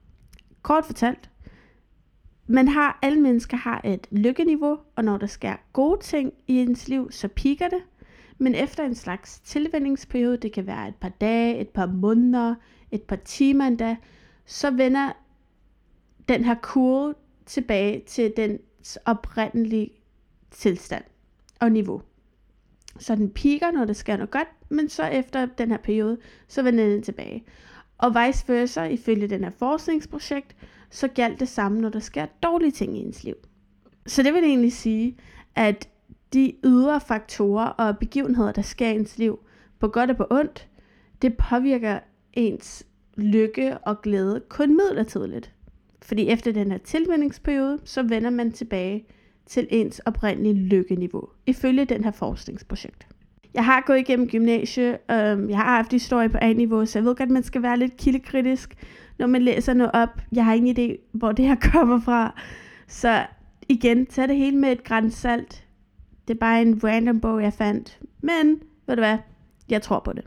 Kort 0.61 0.85
fortalt, 0.85 1.29
man 2.47 2.67
har, 2.67 2.99
alle 3.01 3.21
mennesker 3.21 3.57
har 3.57 3.81
et 3.83 4.07
lykkeniveau, 4.11 4.77
og 4.95 5.03
når 5.03 5.17
der 5.17 5.27
sker 5.27 5.55
gode 5.73 5.99
ting 6.01 6.33
i 6.47 6.59
ens 6.61 6.87
liv, 6.87 7.11
så 7.11 7.27
piker 7.27 7.67
det. 7.67 7.83
Men 8.37 8.55
efter 8.55 8.83
en 8.83 8.95
slags 8.95 9.39
tilvændingsperiode, 9.39 10.37
det 10.37 10.53
kan 10.53 10.67
være 10.67 10.87
et 10.87 10.95
par 10.95 11.09
dage, 11.09 11.59
et 11.59 11.69
par 11.69 11.85
måneder, 11.85 12.55
et 12.91 13.01
par 13.01 13.15
timer 13.15 13.67
endda, 13.67 13.95
så 14.45 14.71
vender 14.71 15.11
den 16.27 16.43
her 16.43 16.55
kurve 16.61 17.13
tilbage 17.45 18.03
til 18.07 18.33
dens 18.37 18.97
oprindelige 19.05 19.89
tilstand 20.51 21.03
og 21.59 21.71
niveau. 21.71 22.01
Så 22.99 23.15
den 23.15 23.29
piker, 23.29 23.71
når 23.71 23.85
det 23.85 23.95
sker 23.95 24.17
noget 24.17 24.31
godt, 24.31 24.47
men 24.69 24.89
så 24.89 25.03
efter 25.05 25.45
den 25.45 25.71
her 25.71 25.77
periode, 25.77 26.17
så 26.47 26.63
vender 26.63 26.85
den 26.85 27.03
tilbage. 27.03 27.43
Og 27.97 28.15
vice 28.15 28.47
versa, 28.47 28.83
ifølge 28.83 29.27
den 29.27 29.43
her 29.43 29.51
forskningsprojekt, 29.59 30.55
så 30.89 31.07
galt 31.07 31.39
det 31.39 31.47
samme, 31.47 31.81
når 31.81 31.89
der 31.89 31.99
sker 31.99 32.25
dårlige 32.43 32.71
ting 32.71 32.97
i 32.97 32.99
ens 32.99 33.23
liv. 33.23 33.35
Så 34.05 34.23
det 34.23 34.33
vil 34.33 34.43
egentlig 34.43 34.73
sige, 34.73 35.17
at 35.55 35.89
de 36.33 36.53
ydre 36.65 37.01
faktorer 37.01 37.67
og 37.67 37.97
begivenheder, 37.97 38.51
der 38.51 38.61
sker 38.61 38.89
i 38.89 38.95
ens 38.95 39.17
liv, 39.17 39.39
på 39.79 39.87
godt 39.87 40.09
og 40.09 40.17
på 40.17 40.27
ondt, 40.31 40.67
det 41.21 41.37
påvirker 41.37 41.99
ens 42.33 42.85
lykke 43.17 43.77
og 43.77 44.01
glæde 44.01 44.41
kun 44.49 44.75
midlertidigt. 44.75 45.53
Fordi 46.01 46.27
efter 46.27 46.51
den 46.51 46.71
her 46.71 46.77
tilvændingsperiode, 46.77 47.79
så 47.83 48.03
vender 48.03 48.29
man 48.29 48.51
tilbage 48.51 49.05
til 49.47 49.67
ens 49.69 49.99
oprindelige 49.99 50.53
lykkeniveau, 50.53 51.29
ifølge 51.45 51.85
den 51.85 52.03
her 52.03 52.11
forskningsprojekt. 52.11 53.07
Jeg 53.53 53.65
har 53.65 53.83
gået 53.85 53.99
igennem 53.99 54.27
gymnasie, 54.29 54.91
øh, 54.91 55.49
jeg 55.49 55.57
har 55.57 55.75
haft 55.75 55.91
historie 55.91 56.29
på 56.29 56.37
A-niveau, 56.41 56.85
så 56.85 56.99
jeg 56.99 57.05
ved 57.05 57.15
godt, 57.15 57.27
at 57.27 57.33
man 57.33 57.43
skal 57.43 57.61
være 57.61 57.79
lidt 57.79 57.97
kildekritisk, 57.97 58.75
når 59.19 59.27
man 59.27 59.41
læser 59.41 59.73
noget 59.73 59.91
op. 59.93 60.21
Jeg 60.31 60.45
har 60.45 60.53
ingen 60.53 60.77
idé, 60.77 60.95
hvor 61.11 61.31
det 61.31 61.45
her 61.45 61.55
kommer 61.73 61.99
fra. 61.99 62.39
Så 62.87 63.25
igen, 63.69 64.05
tag 64.05 64.27
det 64.27 64.35
hele 64.35 64.57
med 64.57 64.71
et 64.71 64.83
græns 64.83 65.13
salt. 65.13 65.65
Det 66.27 66.33
er 66.33 66.39
bare 66.39 66.61
en 66.61 66.83
random 66.83 67.19
bog, 67.19 67.41
jeg 67.43 67.53
fandt. 67.53 67.99
Men, 68.21 68.59
ved 68.87 68.95
du 68.95 69.01
hvad, 69.01 69.17
jeg 69.69 69.81
tror 69.81 69.99
på 69.99 70.13
det. 70.13 70.25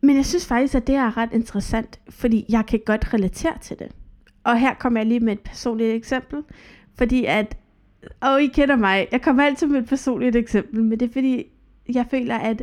Men 0.00 0.16
jeg 0.16 0.26
synes 0.26 0.46
faktisk, 0.46 0.74
at 0.74 0.86
det 0.86 0.94
er 0.94 1.16
ret 1.16 1.30
interessant, 1.32 2.00
fordi 2.08 2.44
jeg 2.48 2.66
kan 2.66 2.80
godt 2.86 3.14
relatere 3.14 3.58
til 3.60 3.78
det. 3.78 3.88
Og 4.44 4.60
her 4.60 4.74
kommer 4.74 5.00
jeg 5.00 5.06
lige 5.06 5.20
med 5.20 5.32
et 5.32 5.40
personligt 5.40 5.94
eksempel, 5.94 6.42
fordi 6.94 7.24
at, 7.24 7.56
og 8.20 8.42
I 8.42 8.46
kender 8.46 8.76
mig, 8.76 9.08
jeg 9.12 9.22
kommer 9.22 9.44
altid 9.44 9.66
med 9.66 9.80
et 9.82 9.88
personligt 9.88 10.36
eksempel, 10.36 10.84
men 10.84 11.00
det 11.00 11.08
er 11.08 11.12
fordi, 11.12 11.46
jeg 11.94 12.06
føler, 12.10 12.38
at 12.38 12.62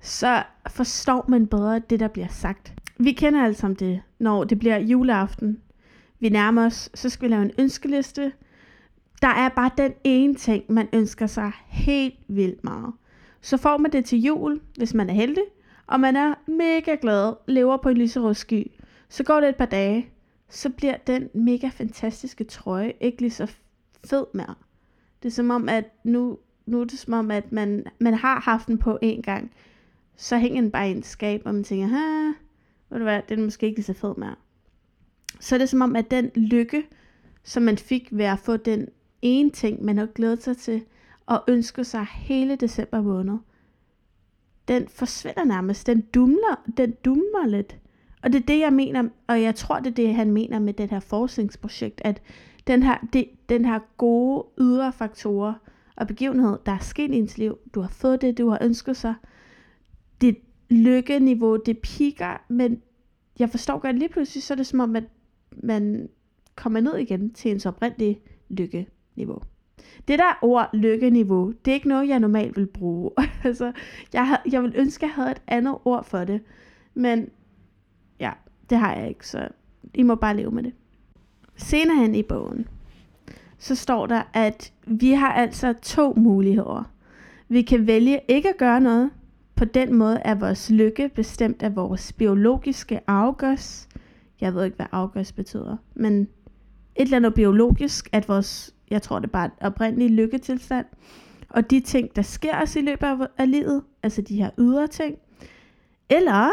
så 0.00 0.42
forstår 0.70 1.24
man 1.28 1.46
bedre 1.46 1.78
det, 1.78 2.00
der 2.00 2.08
bliver 2.08 2.28
sagt. 2.28 2.72
Vi 2.98 3.12
kender 3.12 3.44
alle 3.44 3.54
sammen 3.54 3.76
det, 3.76 4.02
når 4.18 4.44
det 4.44 4.58
bliver 4.58 4.78
juleaften. 4.78 5.60
Vi 6.20 6.28
nærmer 6.28 6.66
os, 6.66 6.90
så 6.94 7.08
skal 7.08 7.28
vi 7.28 7.34
lave 7.34 7.42
en 7.42 7.50
ønskeliste. 7.58 8.32
Der 9.22 9.28
er 9.28 9.48
bare 9.48 9.70
den 9.76 9.92
ene 10.04 10.34
ting, 10.34 10.64
man 10.68 10.88
ønsker 10.92 11.26
sig 11.26 11.52
helt 11.66 12.14
vildt 12.28 12.64
meget. 12.64 12.92
Så 13.40 13.56
får 13.56 13.78
man 13.78 13.92
det 13.92 14.04
til 14.04 14.22
jul, 14.22 14.60
hvis 14.76 14.94
man 14.94 15.10
er 15.10 15.14
heldig, 15.14 15.44
og 15.86 16.00
man 16.00 16.16
er 16.16 16.34
mega 16.46 16.96
glad, 17.00 17.34
lever 17.46 17.76
på 17.76 17.88
en 17.88 17.96
lyserød 17.96 18.34
sky. 18.34 18.70
Så 19.08 19.24
går 19.24 19.40
det 19.40 19.48
et 19.48 19.56
par 19.56 19.66
dage, 19.66 20.08
så 20.48 20.70
bliver 20.70 20.96
den 21.06 21.28
mega 21.34 21.68
fantastiske 21.68 22.44
trøje 22.44 22.92
ikke 23.00 23.20
lige 23.20 23.30
så 23.30 23.52
fed 24.04 24.24
mere. 24.34 24.54
Det 25.24 25.30
er 25.30 25.34
som 25.34 25.50
om, 25.50 25.68
at 25.68 25.84
nu, 26.04 26.38
nu 26.66 26.80
er 26.80 26.84
det 26.84 26.98
som 26.98 27.12
om, 27.12 27.30
at 27.30 27.52
man, 27.52 27.84
man 27.98 28.14
har 28.14 28.40
haft 28.40 28.66
den 28.66 28.78
på 28.78 28.98
en 29.02 29.22
gang. 29.22 29.50
Så 30.16 30.38
hænger 30.38 30.60
den 30.60 30.70
bare 30.70 30.88
i 30.88 30.90
en 30.90 31.02
skab, 31.02 31.42
og 31.44 31.54
man 31.54 31.64
tænker, 31.64 31.86
ha, 31.86 32.26
ved 32.90 32.98
du 32.98 33.02
hvad, 33.04 33.20
den 33.28 33.38
er 33.38 33.44
måske 33.44 33.66
ikke 33.66 33.82
så 33.82 33.92
fed 33.92 34.14
mere. 34.16 34.34
Så 35.40 35.54
er 35.54 35.58
det 35.58 35.68
som 35.68 35.80
om, 35.80 35.96
at 35.96 36.10
den 36.10 36.30
lykke, 36.34 36.86
som 37.42 37.62
man 37.62 37.78
fik 37.78 38.08
ved 38.10 38.24
at 38.24 38.38
få 38.38 38.56
den 38.56 38.88
ene 39.22 39.50
ting, 39.50 39.84
man 39.84 39.98
har 39.98 40.06
glædet 40.06 40.42
sig 40.42 40.56
til, 40.56 40.84
og 41.26 41.44
ønsker 41.48 41.82
sig 41.82 42.06
hele 42.10 42.56
december 42.56 43.02
måned, 43.02 43.38
den 44.68 44.88
forsvinder 44.88 45.44
nærmest. 45.44 45.86
Den 45.86 46.00
dumler, 46.00 46.62
den 46.76 46.94
dumler 47.04 47.46
lidt. 47.46 47.76
Og 48.22 48.32
det 48.32 48.42
er 48.42 48.46
det, 48.46 48.58
jeg 48.58 48.72
mener, 48.72 49.08
og 49.26 49.42
jeg 49.42 49.54
tror, 49.54 49.78
det 49.78 49.86
er 49.86 49.94
det, 49.94 50.14
han 50.14 50.30
mener 50.30 50.58
med 50.58 50.72
det 50.72 50.90
her 50.90 51.00
forskningsprojekt, 51.00 52.00
at 52.04 52.22
den 52.66 52.82
her, 52.82 52.98
det, 53.12 53.28
den 53.48 53.64
her 53.64 53.78
gode 53.96 54.44
ydre 54.60 54.92
faktorer 54.92 55.54
og 55.96 56.06
begivenhed, 56.06 56.58
der 56.66 56.72
er 56.72 56.78
sket 56.78 57.10
i 57.10 57.16
ens 57.16 57.38
liv, 57.38 57.58
du 57.74 57.80
har 57.80 57.88
fået 57.88 58.22
det, 58.22 58.38
du 58.38 58.48
har 58.48 58.58
ønsket 58.62 58.96
sig, 58.96 59.14
dit 60.20 60.38
lykkeniveau, 60.70 61.56
det 61.56 61.78
piker, 61.78 62.44
men 62.48 62.82
jeg 63.38 63.50
forstår 63.50 63.78
godt, 63.78 63.98
lige 63.98 64.08
pludselig 64.08 64.42
så 64.42 64.54
er 64.54 64.56
det 64.56 64.66
som 64.66 64.80
om, 64.80 64.96
at 64.96 65.04
man 65.50 66.08
kommer 66.54 66.80
ned 66.80 66.96
igen 66.96 67.32
til 67.32 67.50
ens 67.50 67.66
oprindelige 67.66 68.20
lykkeniveau. 68.48 69.42
Det 70.08 70.18
der 70.18 70.38
ord 70.42 70.70
lykkeniveau, 70.72 71.52
det 71.64 71.70
er 71.70 71.74
ikke 71.74 71.88
noget, 71.88 72.08
jeg 72.08 72.20
normalt 72.20 72.56
vil 72.56 72.66
bruge. 72.66 73.10
altså, 73.44 73.72
jeg, 74.12 74.28
havde, 74.28 74.40
jeg 74.52 74.62
vil 74.62 74.72
ønske, 74.76 75.06
at 75.06 75.08
jeg 75.08 75.14
havde 75.14 75.30
et 75.30 75.42
andet 75.46 75.78
ord 75.84 76.04
for 76.04 76.24
det. 76.24 76.40
Men 76.94 77.30
ja, 78.20 78.32
det 78.70 78.78
har 78.78 78.94
jeg 78.94 79.08
ikke, 79.08 79.28
så 79.28 79.48
I 79.94 80.02
må 80.02 80.14
bare 80.14 80.36
leve 80.36 80.50
med 80.50 80.62
det. 80.62 80.72
Senere 81.56 81.96
hen 81.96 82.14
i 82.14 82.22
bogen, 82.22 82.68
så 83.58 83.74
står 83.74 84.06
der, 84.06 84.22
at 84.32 84.72
vi 84.86 85.10
har 85.10 85.32
altså 85.32 85.74
to 85.82 86.14
muligheder. 86.16 86.90
Vi 87.48 87.62
kan 87.62 87.86
vælge 87.86 88.20
ikke 88.28 88.48
at 88.48 88.56
gøre 88.56 88.80
noget. 88.80 89.10
På 89.54 89.64
den 89.64 89.94
måde 89.94 90.20
er 90.24 90.34
vores 90.34 90.70
lykke 90.70 91.10
bestemt 91.14 91.62
af 91.62 91.76
vores 91.76 92.12
biologiske 92.12 93.00
afgørs. 93.06 93.88
Jeg 94.40 94.54
ved 94.54 94.64
ikke, 94.64 94.76
hvad 94.76 94.86
afgørs 94.92 95.32
betyder, 95.32 95.76
men 95.94 96.20
et 96.96 97.02
eller 97.02 97.16
andet 97.16 97.34
biologisk, 97.34 98.08
at 98.12 98.28
vores, 98.28 98.74
jeg 98.90 99.02
tror 99.02 99.18
det 99.18 99.26
er 99.26 99.32
bare 99.32 99.46
et 99.46 99.52
oprindeligt 99.60 100.12
lykketilstand, 100.12 100.86
og 101.48 101.70
de 101.70 101.80
ting, 101.80 102.16
der 102.16 102.22
sker 102.22 102.62
os 102.62 102.76
i 102.76 102.80
løbet 102.80 103.26
af 103.38 103.50
livet, 103.50 103.82
altså 104.02 104.22
de 104.22 104.36
her 104.36 104.50
ydre 104.58 104.86
ting, 104.86 105.16
eller, 106.10 106.50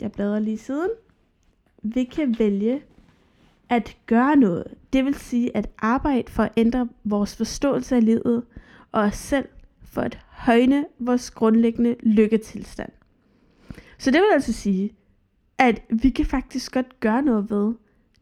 jeg 0.00 0.12
bladrer 0.12 0.38
lige 0.38 0.58
siden, 0.58 0.90
vi 1.82 2.04
kan 2.04 2.38
vælge 2.38 2.82
at 3.70 3.96
gøre 4.06 4.36
noget. 4.36 4.64
Det 4.92 5.04
vil 5.04 5.14
sige 5.14 5.56
at 5.56 5.68
arbejde 5.78 6.32
for 6.32 6.42
at 6.42 6.52
ændre 6.56 6.88
vores 7.04 7.36
forståelse 7.36 7.96
af 7.96 8.04
livet 8.04 8.42
og 8.92 9.02
os 9.02 9.16
selv 9.16 9.48
for 9.84 10.00
at 10.00 10.18
højne 10.28 10.86
vores 10.98 11.30
grundlæggende 11.30 11.96
lykketilstand. 12.02 12.92
Så 13.98 14.10
det 14.10 14.20
vil 14.20 14.28
altså 14.32 14.52
sige, 14.52 14.92
at 15.58 15.82
vi 16.02 16.10
kan 16.10 16.26
faktisk 16.26 16.72
godt 16.72 17.00
gøre 17.00 17.22
noget 17.22 17.50
ved 17.50 17.74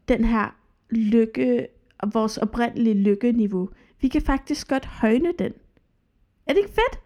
den 0.07 0.23
her 0.25 0.55
lykke, 0.89 1.67
vores 2.13 2.37
oprindelige 2.37 2.95
lykkeniveau. 2.95 3.69
Vi 4.01 4.07
kan 4.07 4.21
faktisk 4.21 4.67
godt 4.67 4.85
højne 4.85 5.33
den. 5.39 5.53
Er 6.47 6.53
det 6.53 6.57
ikke 6.57 6.69
fedt? 6.69 6.99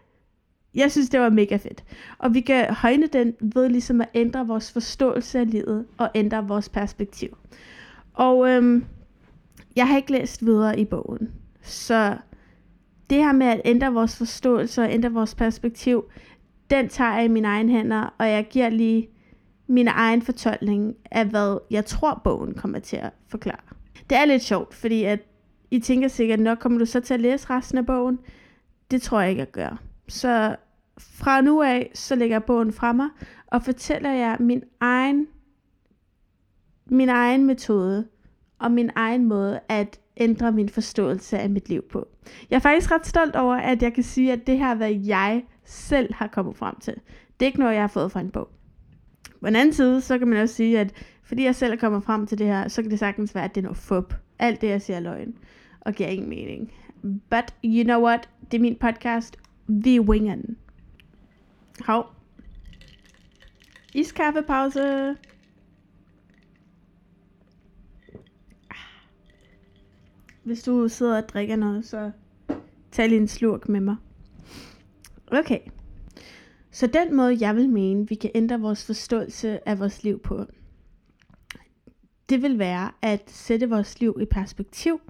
Jeg 0.74 0.92
synes, 0.92 1.08
det 1.08 1.20
var 1.20 1.28
mega 1.30 1.56
fedt. 1.56 1.84
Og 2.18 2.34
vi 2.34 2.40
kan 2.40 2.74
højne 2.74 3.06
den 3.06 3.34
ved 3.40 3.68
ligesom 3.68 4.00
at 4.00 4.08
ændre 4.14 4.46
vores 4.46 4.72
forståelse 4.72 5.38
af 5.38 5.50
livet 5.50 5.86
og 5.98 6.10
ændre 6.14 6.48
vores 6.48 6.68
perspektiv. 6.68 7.36
Og 8.14 8.48
øhm, 8.48 8.84
jeg 9.76 9.88
har 9.88 9.96
ikke 9.96 10.12
læst 10.12 10.44
videre 10.44 10.80
i 10.80 10.84
bogen. 10.84 11.32
Så 11.62 12.16
det 13.10 13.18
her 13.18 13.32
med 13.32 13.46
at 13.46 13.60
ændre 13.64 13.92
vores 13.92 14.16
forståelse 14.16 14.82
og 14.82 14.92
ændre 14.92 15.12
vores 15.12 15.34
perspektiv, 15.34 16.04
den 16.70 16.88
tager 16.88 17.14
jeg 17.14 17.24
i 17.24 17.28
mine 17.28 17.48
egne 17.48 17.72
hænder, 17.72 18.14
og 18.18 18.28
jeg 18.30 18.46
giver 18.50 18.68
lige 18.68 19.08
min 19.66 19.88
egen 19.88 20.22
fortolkning 20.22 20.94
af, 21.10 21.26
hvad 21.26 21.58
jeg 21.70 21.84
tror, 21.84 22.20
bogen 22.24 22.54
kommer 22.54 22.78
til 22.78 22.96
at 22.96 23.10
forklare. 23.28 23.74
Det 24.10 24.18
er 24.18 24.24
lidt 24.24 24.42
sjovt, 24.42 24.74
fordi 24.74 25.04
at 25.04 25.20
I 25.70 25.78
tænker 25.78 26.08
sikkert, 26.08 26.40
nok 26.40 26.58
kommer 26.58 26.78
du 26.78 26.86
så 26.86 27.00
til 27.00 27.14
at 27.14 27.20
læse 27.20 27.50
resten 27.50 27.78
af 27.78 27.86
bogen. 27.86 28.18
Det 28.90 29.02
tror 29.02 29.20
jeg 29.20 29.30
ikke, 29.30 29.40
jeg 29.40 29.50
gør. 29.50 29.82
Så 30.08 30.56
fra 30.98 31.40
nu 31.40 31.62
af, 31.62 31.90
så 31.94 32.14
lægger 32.14 32.34
jeg 32.34 32.44
bogen 32.44 32.72
fra 32.72 32.92
mig, 32.92 33.08
og 33.46 33.62
fortæller 33.62 34.10
jer 34.10 34.36
min 34.40 34.62
egen 34.80 35.26
min 36.86 37.08
egen 37.08 37.46
metode 37.46 38.06
og 38.58 38.72
min 38.72 38.90
egen 38.94 39.24
måde 39.24 39.60
at 39.68 40.00
ændre 40.16 40.52
min 40.52 40.68
forståelse 40.68 41.38
af 41.38 41.50
mit 41.50 41.68
liv 41.68 41.82
på. 41.82 42.08
Jeg 42.50 42.56
er 42.56 42.60
faktisk 42.60 42.90
ret 42.90 43.06
stolt 43.06 43.36
over, 43.36 43.54
at 43.54 43.82
jeg 43.82 43.94
kan 43.94 44.02
sige, 44.02 44.32
at 44.32 44.46
det 44.46 44.58
her 44.58 44.68
er, 44.68 44.74
hvad 44.74 44.92
jeg 44.92 45.44
selv 45.64 46.14
har 46.14 46.26
kommet 46.26 46.56
frem 46.56 46.76
til. 46.80 46.94
Det 47.40 47.46
er 47.46 47.46
ikke 47.46 47.58
noget, 47.58 47.74
jeg 47.74 47.82
har 47.82 47.88
fået 47.88 48.12
fra 48.12 48.20
en 48.20 48.30
bog. 48.30 48.48
På 49.40 49.46
den 49.46 49.56
anden 49.56 49.74
side, 49.74 50.00
så 50.00 50.18
kan 50.18 50.28
man 50.28 50.42
også 50.42 50.54
sige, 50.54 50.80
at 50.80 50.92
fordi 51.22 51.44
jeg 51.44 51.54
selv 51.54 51.72
er 51.72 51.76
kommet 51.76 52.04
frem 52.04 52.26
til 52.26 52.38
det 52.38 52.46
her, 52.46 52.68
så 52.68 52.82
kan 52.82 52.90
det 52.90 52.98
sagtens 52.98 53.34
være, 53.34 53.44
at 53.44 53.54
det 53.54 53.60
er 53.60 53.62
noget 53.62 53.78
fup. 53.78 54.14
Alt 54.38 54.60
det, 54.60 54.68
jeg 54.68 54.82
siger, 54.82 54.96
er 54.96 55.00
løgn 55.00 55.34
og 55.80 55.92
giver 55.92 56.08
ingen 56.08 56.28
mening. 56.28 56.72
But 57.02 57.54
you 57.64 57.84
know 57.84 58.04
what? 58.04 58.28
Det 58.50 58.56
er 58.56 58.62
min 58.62 58.76
podcast. 58.76 59.36
Vi 59.66 60.00
winger 60.00 60.34
den. 60.34 60.56
Hov. 61.86 62.06
Iskaffepause. 63.94 65.16
Hvis 70.44 70.62
du 70.62 70.88
sidder 70.88 71.22
og 71.22 71.28
drikker 71.28 71.56
noget, 71.56 71.84
så 71.84 72.10
tag 72.92 73.08
lige 73.08 73.20
en 73.20 73.28
slurk 73.28 73.68
med 73.68 73.80
mig. 73.80 73.96
Okay. 75.26 75.58
Så 76.70 76.86
den 76.86 77.16
måde, 77.16 77.36
jeg 77.40 77.56
vil 77.56 77.68
mene, 77.68 78.08
vi 78.08 78.14
kan 78.14 78.30
ændre 78.34 78.60
vores 78.60 78.86
forståelse 78.86 79.68
af 79.68 79.78
vores 79.78 80.04
liv 80.04 80.18
på, 80.18 80.44
det 82.28 82.42
vil 82.42 82.58
være 82.58 82.90
at 83.02 83.22
sætte 83.26 83.68
vores 83.68 84.00
liv 84.00 84.18
i 84.20 84.24
perspektiv. 84.24 85.00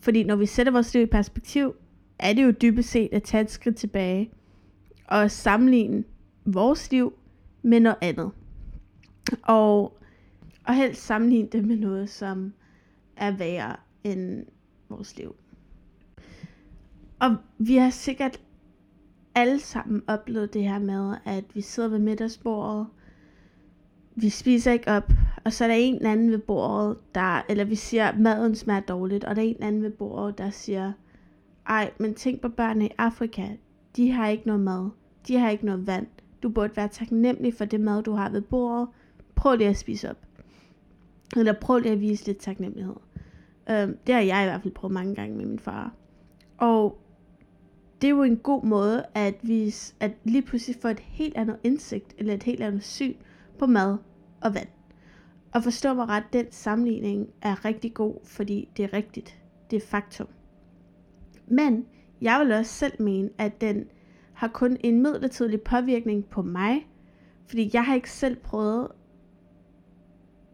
Fordi 0.00 0.24
når 0.24 0.36
vi 0.36 0.46
sætter 0.46 0.72
vores 0.72 0.94
liv 0.94 1.02
i 1.02 1.06
perspektiv, 1.06 1.74
er 2.18 2.32
det 2.32 2.44
jo 2.44 2.50
dybest 2.50 2.90
set 2.90 3.08
at 3.12 3.22
tage 3.22 3.42
et 3.42 3.50
skridt 3.50 3.76
tilbage 3.76 4.30
og 5.08 5.30
sammenligne 5.30 6.04
vores 6.44 6.90
liv 6.90 7.12
med 7.62 7.80
noget 7.80 7.98
andet. 8.00 8.30
Og, 9.42 9.98
og 10.64 10.74
helst 10.74 11.02
sammenligne 11.02 11.48
det 11.52 11.64
med 11.64 11.76
noget, 11.76 12.10
som 12.10 12.52
er 13.16 13.30
værre 13.30 13.76
end 14.12 14.46
vores 14.88 15.16
liv. 15.18 15.36
Og 17.20 17.36
vi 17.58 17.76
har 17.76 17.90
sikkert 17.90 18.40
alle 19.34 19.60
sammen 19.60 20.02
oplevet 20.06 20.54
det 20.54 20.62
her 20.62 20.78
med, 20.78 21.16
at 21.24 21.44
vi 21.54 21.60
sidder 21.60 21.88
ved 21.88 21.98
middagsbordet, 21.98 22.86
vi 24.14 24.28
spiser 24.28 24.72
ikke 24.72 24.90
op, 24.90 25.12
og 25.44 25.52
så 25.52 25.64
er 25.64 25.68
der 25.68 25.74
en 25.74 25.94
eller 25.94 26.12
anden 26.12 26.30
ved 26.30 26.38
bordet, 26.38 26.96
der, 27.14 27.42
eller 27.48 27.64
vi 27.64 27.74
siger, 27.74 28.08
at 28.08 28.18
maden 28.18 28.54
smager 28.54 28.80
dårligt, 28.80 29.24
og 29.24 29.36
der 29.36 29.42
er 29.42 29.46
en 29.46 29.54
eller 29.54 29.66
anden 29.66 29.82
ved 29.82 29.90
bordet, 29.90 30.38
der 30.38 30.50
siger, 30.50 30.92
ej, 31.66 31.90
men 31.98 32.14
tænk 32.14 32.40
på 32.40 32.48
børnene 32.48 32.86
i 32.86 32.92
Afrika, 32.98 33.48
de 33.96 34.10
har 34.10 34.28
ikke 34.28 34.46
noget 34.46 34.62
mad, 34.62 34.90
de 35.28 35.36
har 35.36 35.50
ikke 35.50 35.66
noget 35.66 35.86
vand, 35.86 36.06
du 36.42 36.48
burde 36.48 36.76
være 36.76 36.88
taknemmelig 36.88 37.54
for 37.54 37.64
det 37.64 37.80
mad, 37.80 38.02
du 38.02 38.12
har 38.12 38.30
ved 38.30 38.40
bordet, 38.40 38.88
prøv 39.34 39.56
lige 39.56 39.68
at 39.68 39.76
spise 39.76 40.10
op. 40.10 40.16
Eller 41.36 41.52
prøv 41.52 41.78
lige 41.78 41.92
at 41.92 42.00
vise 42.00 42.26
lidt 42.26 42.38
taknemmelighed. 42.38 42.96
Øh, 43.70 43.88
det 44.06 44.14
har 44.14 44.22
jeg 44.22 44.42
i 44.42 44.46
hvert 44.46 44.62
fald 44.62 44.74
prøvet 44.74 44.94
mange 44.94 45.14
gange 45.14 45.36
med 45.36 45.46
min 45.46 45.58
far. 45.58 45.94
Og 46.58 46.98
det 48.00 48.06
er 48.06 48.10
jo 48.10 48.22
en 48.22 48.36
god 48.36 48.64
måde 48.64 49.04
at, 49.14 49.34
vise, 49.42 49.94
at 50.00 50.12
lige 50.24 50.42
pludselig 50.42 50.76
få 50.82 50.88
et 50.88 51.00
helt 51.00 51.36
andet 51.36 51.56
indsigt, 51.64 52.14
eller 52.18 52.34
et 52.34 52.42
helt 52.42 52.62
andet 52.62 52.84
syn 52.84 53.14
på 53.58 53.66
mad 53.66 53.98
og 54.40 54.54
vand. 54.54 54.68
Og 55.54 55.62
forstå 55.62 55.94
mig 55.94 56.08
ret, 56.08 56.24
den 56.32 56.46
sammenligning 56.50 57.28
er 57.42 57.64
rigtig 57.64 57.94
god, 57.94 58.14
fordi 58.24 58.68
det 58.76 58.84
er 58.84 58.92
rigtigt. 58.92 59.38
Det 59.70 59.76
er 59.76 59.86
faktum. 59.86 60.28
Men 61.46 61.86
jeg 62.20 62.40
vil 62.40 62.52
også 62.52 62.72
selv 62.72 63.02
mene, 63.02 63.30
at 63.38 63.60
den 63.60 63.84
har 64.32 64.48
kun 64.48 64.76
en 64.80 65.02
midlertidig 65.02 65.60
påvirkning 65.60 66.26
på 66.26 66.42
mig, 66.42 66.86
fordi 67.46 67.70
jeg 67.72 67.84
har 67.84 67.94
ikke 67.94 68.10
selv 68.10 68.36
prøvet 68.36 68.88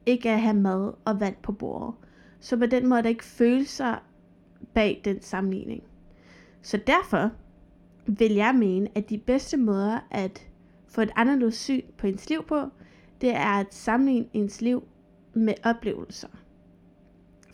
ikke 0.07 0.31
at 0.31 0.41
have 0.41 0.57
mad 0.57 0.93
og 1.05 1.21
vand 1.21 1.37
på 1.43 1.53
bordet. 1.53 1.95
Så 2.43 2.57
på 2.57 2.67
den 2.67 2.87
måde 2.89 3.03
der 3.03 3.09
ikke 3.09 3.25
følelser 3.25 3.97
bag 4.75 5.01
den 5.05 5.23
sammenligning. 5.23 5.83
Så 6.63 6.77
derfor 6.77 7.31
vil 8.07 8.33
jeg 8.33 8.55
mene, 8.55 8.89
at 8.95 9.11
de 9.11 9.19
bedste 9.19 9.57
måder 9.57 9.99
at 10.11 10.51
få 10.89 11.01
et 11.01 11.11
anderledes 11.17 11.55
syn 11.55 11.83
på 11.99 12.07
ens 12.07 12.29
liv 12.31 12.45
på, 12.45 12.69
det 13.21 13.31
er 13.37 13.61
at 13.61 13.75
sammenligne 13.75 14.29
ens 14.33 14.61
liv 14.61 14.85
med 15.35 15.55
oplevelser. 15.65 16.29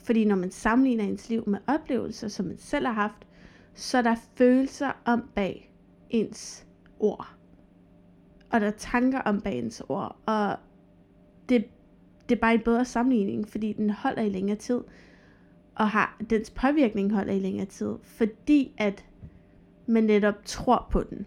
Fordi 0.02 0.24
når 0.24 0.36
man 0.36 0.50
sammenligner 0.50 1.04
ens 1.04 1.28
liv 1.28 1.44
med 1.46 1.58
oplevelser, 1.66 2.28
som 2.28 2.46
man 2.46 2.58
selv 2.58 2.86
har 2.86 2.92
haft, 2.92 3.26
så 3.74 3.98
er 3.98 4.02
der 4.02 4.16
følelser 4.36 4.92
om 5.04 5.28
bag 5.34 5.72
ens 6.10 6.66
ord. 6.98 7.34
Og 8.50 8.60
der 8.60 8.66
er 8.66 8.70
tanker 8.78 9.20
om 9.20 9.40
bag 9.40 9.58
ens 9.58 9.82
ord. 9.88 10.16
Og 10.26 10.56
det, 11.48 11.64
det 12.28 12.36
er 12.36 12.40
bare 12.40 12.54
en 12.54 12.60
bedre 12.60 12.84
sammenligning, 12.84 13.48
fordi 13.48 13.72
den 13.72 13.90
holder 13.90 14.22
i 14.22 14.28
længere 14.28 14.56
tid. 14.56 14.80
Og 15.74 15.88
har 15.88 16.16
dens 16.30 16.50
påvirkning 16.50 17.12
holder 17.12 17.32
i 17.32 17.38
længere 17.38 17.66
tid. 17.66 17.94
Fordi 18.02 18.74
at 18.78 19.04
man 19.86 20.04
netop 20.04 20.34
tror 20.44 20.88
på 20.90 21.02
den. 21.02 21.26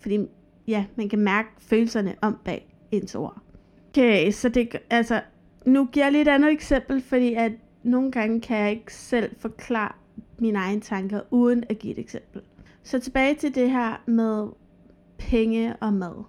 Fordi 0.00 0.26
ja, 0.68 0.86
man 0.96 1.08
kan 1.08 1.18
mærke 1.18 1.48
følelserne 1.58 2.14
om 2.20 2.38
bag 2.44 2.74
ens 2.90 3.14
ord. 3.14 3.42
Okay, 3.88 4.30
så 4.30 4.48
det, 4.48 4.76
altså, 4.90 5.22
nu 5.66 5.84
giver 5.92 6.06
jeg 6.06 6.12
lige 6.12 6.22
et 6.22 6.28
andet 6.28 6.52
eksempel, 6.52 7.00
fordi 7.00 7.34
at 7.34 7.52
nogle 7.82 8.12
gange 8.12 8.40
kan 8.40 8.56
jeg 8.56 8.70
ikke 8.70 8.94
selv 8.94 9.36
forklare 9.38 9.92
mine 10.38 10.58
egne 10.58 10.80
tanker, 10.80 11.20
uden 11.30 11.64
at 11.68 11.78
give 11.78 11.92
et 11.92 11.98
eksempel. 11.98 12.42
Så 12.82 12.98
tilbage 12.98 13.34
til 13.34 13.54
det 13.54 13.70
her 13.70 14.02
med 14.06 14.48
penge 15.18 15.76
og 15.76 15.92
mad. 15.92 16.24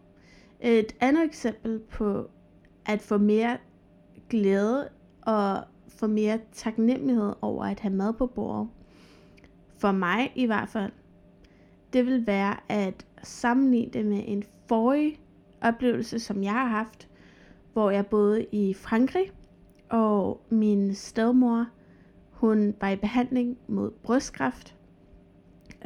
Et 0.62 0.95
andet 1.00 1.24
eksempel 1.24 1.80
på 1.80 2.30
at 2.86 3.02
få 3.02 3.17
mere 3.17 3.58
glæde 4.30 4.89
og 5.22 5.63
få 5.88 6.08
mere 6.08 6.39
taknemmelighed 6.52 7.34
over 7.42 7.65
at 7.65 7.80
have 7.80 7.94
mad 7.94 8.13
på 8.13 8.28
bordet, 8.28 8.70
for 9.78 9.92
mig 9.92 10.32
i 10.36 10.46
hvert 10.46 10.70
fald, 10.70 10.92
det 11.94 12.06
vil 12.06 12.28
være 12.28 12.56
at 12.70 13.06
sammenligne 13.24 13.92
det 13.92 14.06
med 14.06 14.24
en 14.28 14.44
forrige 14.68 15.20
oplevelse, 15.62 16.20
som 16.20 16.44
jeg 16.44 16.52
har 16.52 16.65
haft, 16.65 17.10
hvor 17.74 17.92
jeg 17.92 18.08
boede 18.08 18.46
i 18.52 18.74
Frankrig, 18.74 19.32
og 19.89 20.42
min 20.50 20.96
stedmor, 20.96 21.65
hun 22.32 22.76
var 22.82 22.89
i 22.89 22.96
behandling 22.96 23.58
mod 23.68 23.92
brystkræft. 23.92 24.76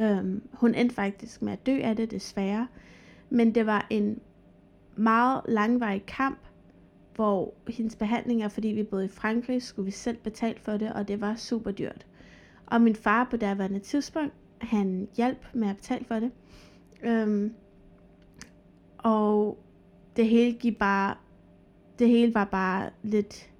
Øhm, 0.00 0.48
hun 0.52 0.74
endte 0.74 0.94
faktisk 0.94 1.42
med 1.42 1.52
at 1.52 1.66
dø 1.66 1.80
af 1.82 1.96
det, 1.96 2.10
desværre. 2.10 2.68
Men 3.30 3.54
det 3.54 3.66
var 3.66 3.86
en 3.90 4.20
meget 4.96 5.40
langvarig 5.48 6.06
kamp, 6.06 6.38
hvor 7.14 7.54
hendes 7.68 7.96
behandlinger, 7.96 8.48
fordi 8.48 8.68
vi 8.68 8.82
boede 8.82 9.04
i 9.04 9.08
Frankrig, 9.08 9.62
skulle 9.62 9.84
vi 9.84 9.90
selv 9.90 10.16
betale 10.16 10.58
for 10.58 10.76
det, 10.76 10.92
og 10.92 11.08
det 11.08 11.20
var 11.20 11.34
super 11.34 11.70
dyrt. 11.70 12.06
Og 12.66 12.80
min 12.80 12.94
far 12.94 13.28
på 13.30 13.36
derværende 13.36 13.78
tidspunkt, 13.78 14.34
han 14.60 15.08
hjalp 15.16 15.46
med 15.54 15.68
at 15.68 15.76
betale 15.76 16.04
for 16.04 16.14
det. 16.14 16.30
Øhm, 17.02 17.54
og 18.98 19.58
det 20.16 20.28
hele 20.28 20.52
gik 20.52 20.78
bare, 20.78 21.14
det 21.98 22.08
hele 22.08 22.34
var 22.34 22.44
bare 22.44 22.90
lidt, 23.02 23.50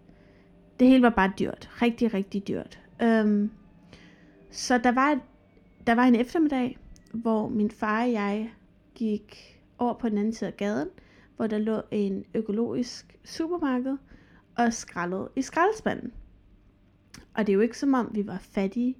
det 0.80 0.88
hele 0.88 1.02
var 1.02 1.10
bare 1.10 1.32
dyrt. 1.38 1.70
Rigtig, 1.82 2.14
rigtig 2.14 2.48
dyrt. 2.48 2.80
Øhm, 3.02 3.50
så 4.50 4.78
der 4.78 4.92
var, 4.92 5.20
der 5.86 5.94
var 5.94 6.04
en 6.04 6.14
eftermiddag, 6.14 6.78
hvor 7.12 7.48
min 7.48 7.70
far 7.70 8.02
og 8.02 8.12
jeg 8.12 8.52
gik 8.94 9.60
over 9.78 9.94
på 9.94 10.08
den 10.08 10.18
anden 10.18 10.32
side 10.32 10.50
af 10.50 10.56
gaden, 10.56 10.88
hvor 11.36 11.46
der 11.46 11.58
lå 11.58 11.82
en 11.90 12.24
økologisk 12.34 13.18
supermarked 13.24 13.96
og 14.56 14.72
skraldede 14.72 15.28
i 15.36 15.42
skraldespanden. 15.42 16.12
Og 17.34 17.46
det 17.46 17.52
er 17.52 17.54
jo 17.54 17.60
ikke 17.60 17.78
som 17.78 17.94
om, 17.94 18.10
vi 18.12 18.26
var 18.26 18.38
fattige, 18.38 18.96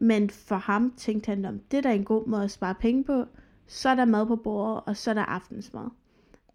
men 0.00 0.30
for 0.30 0.56
ham 0.56 0.94
tænkte 0.96 1.28
han, 1.28 1.44
om 1.44 1.58
det 1.58 1.76
er 1.76 1.82
da 1.82 1.94
en 1.94 2.04
god 2.04 2.26
måde 2.26 2.44
at 2.44 2.50
spare 2.50 2.74
penge 2.74 3.04
på, 3.04 3.24
så 3.66 3.88
er 3.88 3.94
der 3.94 4.04
mad 4.04 4.26
på 4.26 4.36
bordet, 4.36 4.82
og 4.86 4.96
så 4.96 5.10
er 5.10 5.14
der 5.14 5.24
aftensmad. 5.24 5.88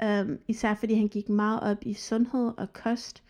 Um, 0.03 0.37
især 0.47 0.73
fordi 0.75 0.93
han 0.93 1.07
gik 1.07 1.29
meget 1.29 1.59
op 1.59 1.77
i 1.81 1.93
sundhed 1.93 2.51
og 2.57 2.73
kost, 2.73 3.23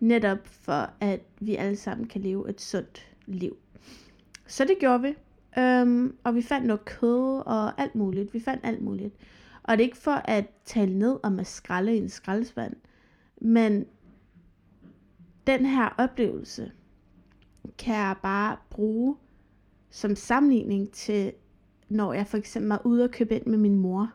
netop 0.00 0.38
for 0.46 0.90
at 1.00 1.20
vi 1.40 1.56
alle 1.56 1.76
sammen 1.76 2.08
kan 2.08 2.20
leve 2.20 2.50
et 2.50 2.60
sundt 2.60 3.16
liv. 3.26 3.56
Så 4.46 4.64
det 4.64 4.76
gjorde 4.80 5.02
vi, 5.02 5.14
um, 5.60 6.16
og 6.24 6.34
vi 6.34 6.42
fandt 6.42 6.66
noget 6.66 6.84
kød 6.84 7.42
og 7.46 7.80
alt 7.80 7.94
muligt. 7.94 8.34
Vi 8.34 8.40
fandt 8.40 8.64
alt 8.64 8.82
muligt. 8.82 9.14
Og 9.62 9.78
det 9.78 9.84
er 9.84 9.88
ikke 9.88 9.96
for 9.96 10.22
at 10.24 10.44
tale 10.64 10.98
ned 10.98 11.18
om 11.22 11.38
at 11.38 11.46
skralde 11.46 11.94
i 11.94 11.98
en 11.98 12.08
skraldespand, 12.08 12.76
men 13.40 13.86
den 15.46 15.66
her 15.66 15.94
oplevelse 15.98 16.72
kan 17.78 17.94
jeg 17.94 18.16
bare 18.22 18.56
bruge 18.70 19.16
som 19.90 20.16
sammenligning 20.16 20.92
til, 20.92 21.32
når 21.88 22.12
jeg 22.12 22.26
for 22.26 22.36
eksempel 22.36 22.70
er 22.70 22.86
ude 22.86 23.04
og 23.04 23.10
købe 23.10 23.34
ind 23.34 23.46
med 23.46 23.58
min 23.58 23.76
mor, 23.76 24.12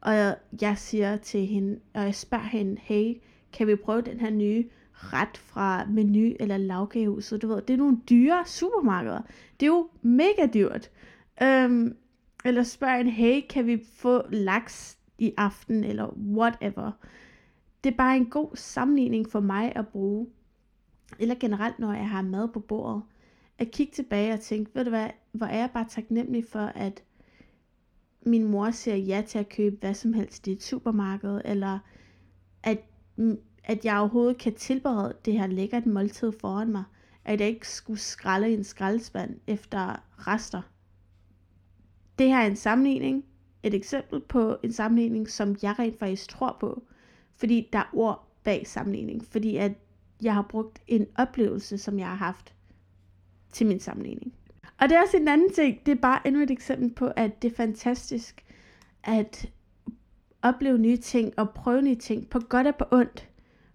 og 0.00 0.12
jeg 0.60 0.78
siger 0.78 1.16
til 1.16 1.46
hende, 1.46 1.80
og 1.94 2.02
jeg 2.02 2.14
spørger 2.14 2.44
hende, 2.44 2.76
hey, 2.80 3.14
kan 3.52 3.66
vi 3.66 3.76
prøve 3.76 4.02
den 4.02 4.20
her 4.20 4.30
nye 4.30 4.68
ret 4.92 5.36
fra 5.36 5.86
Menu 5.86 6.34
eller 6.40 6.56
Lavkagehuset? 6.56 7.42
Du 7.42 7.48
ved, 7.48 7.62
det 7.62 7.74
er 7.74 7.78
nogle 7.78 7.98
dyre 8.10 8.42
supermarkeder. 8.46 9.20
Det 9.60 9.66
er 9.66 9.70
jo 9.70 9.88
mega 10.02 10.46
dyrt. 10.54 10.90
Øhm, 11.42 11.96
eller 12.44 12.62
spørger 12.62 13.00
en, 13.00 13.06
hey, 13.06 13.40
kan 13.50 13.66
vi 13.66 13.84
få 13.94 14.22
laks 14.30 14.98
i 15.18 15.34
aften, 15.36 15.84
eller 15.84 16.08
whatever. 16.16 16.90
Det 17.84 17.92
er 17.92 17.96
bare 17.96 18.16
en 18.16 18.30
god 18.30 18.56
sammenligning 18.56 19.30
for 19.30 19.40
mig 19.40 19.72
at 19.76 19.88
bruge. 19.88 20.26
Eller 21.18 21.34
generelt, 21.34 21.78
når 21.78 21.92
jeg 21.92 22.08
har 22.08 22.22
mad 22.22 22.48
på 22.48 22.60
bordet. 22.60 23.02
At 23.58 23.70
kigge 23.70 23.92
tilbage 23.92 24.32
og 24.32 24.40
tænke, 24.40 24.74
ved 24.74 24.84
du 24.84 24.90
hvad, 24.90 25.10
hvor 25.32 25.46
er 25.46 25.58
jeg 25.58 25.70
bare 25.74 25.86
taknemmelig 25.88 26.44
for, 26.48 26.58
at 26.74 27.02
min 28.26 28.44
mor 28.44 28.70
siger 28.70 28.96
ja 28.96 29.22
til 29.26 29.38
at 29.38 29.48
købe 29.48 29.76
hvad 29.80 29.94
som 29.94 30.12
helst 30.12 30.46
i 30.46 30.52
et 30.52 30.62
supermarked, 30.62 31.40
eller 31.44 31.78
at, 32.62 32.78
at 33.64 33.84
jeg 33.84 33.98
overhovedet 33.98 34.38
kan 34.38 34.54
tilberede 34.54 35.14
det 35.24 35.32
her 35.32 35.46
lækkert 35.46 35.86
måltid 35.86 36.32
foran 36.40 36.72
mig, 36.72 36.84
at 37.24 37.40
jeg 37.40 37.48
ikke 37.48 37.68
skulle 37.68 38.00
skralde 38.00 38.50
i 38.50 38.54
en 38.54 38.64
skraldespand 38.64 39.40
efter 39.46 40.02
rester. 40.18 40.71
Det 42.18 42.28
her 42.28 42.38
er 42.38 42.46
en 42.46 42.56
sammenligning, 42.56 43.24
et 43.62 43.74
eksempel 43.74 44.20
på 44.20 44.56
en 44.62 44.72
sammenligning, 44.72 45.30
som 45.30 45.56
jeg 45.62 45.78
rent 45.78 45.98
faktisk 45.98 46.28
tror 46.28 46.56
på, 46.60 46.82
fordi 47.36 47.68
der 47.72 47.78
er 47.78 47.90
ord 47.92 48.28
bag 48.44 48.66
sammenligning, 48.66 49.24
fordi 49.24 49.56
at 49.56 49.72
jeg 50.22 50.34
har 50.34 50.42
brugt 50.42 50.82
en 50.86 51.06
oplevelse, 51.14 51.78
som 51.78 51.98
jeg 51.98 52.08
har 52.08 52.14
haft 52.14 52.54
til 53.52 53.66
min 53.66 53.80
sammenligning. 53.80 54.34
Og 54.80 54.88
det 54.88 54.96
er 54.96 55.02
også 55.02 55.16
en 55.16 55.28
anden 55.28 55.52
ting, 55.52 55.86
det 55.86 55.92
er 55.92 56.00
bare 56.00 56.26
endnu 56.26 56.42
et 56.42 56.50
eksempel 56.50 56.90
på, 56.90 57.06
at 57.16 57.42
det 57.42 57.52
er 57.52 57.56
fantastisk 57.56 58.44
at 59.04 59.50
opleve 60.42 60.78
nye 60.78 60.96
ting 60.96 61.38
og 61.38 61.50
prøve 61.50 61.82
nye 61.82 61.94
ting 61.94 62.28
på 62.28 62.40
godt 62.40 62.66
og 62.66 62.74
på 62.76 62.84
ondt. 62.90 63.28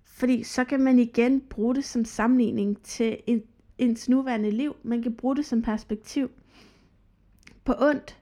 Fordi 0.04 0.43
så 0.43 0.63
kan 0.63 0.80
man 0.80 1.00
igen 1.00 1.41
bruge 1.41 1.76
det 1.76 1.86
som 1.86 2.06
sammenligning 2.06 2.82
til 2.82 3.17
en, 3.28 3.43
ens 3.78 4.10
nuværende 4.10 4.52
liv. 4.52 4.76
Man 4.84 5.02
kan 5.02 5.15
bruge 5.15 5.36
det 5.36 5.45
som 5.45 5.62
perspektiv. 5.62 6.32
På 7.65 7.73
ondt 7.80 8.17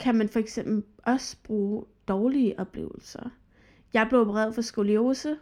kan 0.00 0.14
man 0.14 0.28
for 0.28 0.38
eksempel 0.38 0.82
også 1.02 1.36
bruge 1.44 1.84
dårlige 2.08 2.60
oplevelser. 2.60 3.30
Jeg 3.92 4.06
blev 4.08 4.20
opereret 4.20 4.54
for 4.54 4.62
skoliose. 4.62 5.36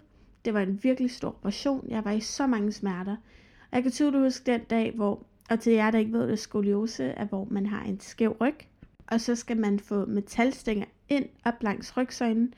Det 0.45 0.55
var 0.55 0.61
en 0.61 0.81
virkelig 0.83 1.11
stor 1.11 1.29
operation. 1.29 1.87
Jeg 1.89 2.05
var 2.05 2.11
i 2.11 2.21
så 2.21 2.47
mange 2.47 2.73
smerter. 2.73 3.17
Og 3.71 3.73
jeg 3.73 3.83
kan 3.83 3.93
tydeligt 3.93 4.23
huske 4.23 4.53
den 4.53 4.65
dag, 4.65 4.93
hvor 4.95 5.27
og 5.51 5.61
til 5.61 5.73
jer, 5.73 5.91
der 5.91 5.99
ikke 5.99 6.13
ved 6.13 6.29
det, 6.29 6.39
skoliose 6.39 7.05
er, 7.05 7.25
hvor 7.25 7.47
man 7.51 7.67
har 7.67 7.85
en 7.85 8.01
skæv 8.01 8.37
ryg, 8.41 8.57
og 9.07 9.21
så 9.21 9.35
skal 9.35 9.57
man 9.57 9.81
få 9.81 10.05
metalstænger 10.05 10.87
ind 11.09 11.29
op 11.45 11.63
langs 11.63 11.97
rygsøjlen, 11.97 12.55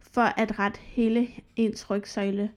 for 0.00 0.20
at 0.20 0.58
rette 0.58 0.80
hele 0.80 1.28
ens 1.56 1.90
rygsøjle 1.90 2.50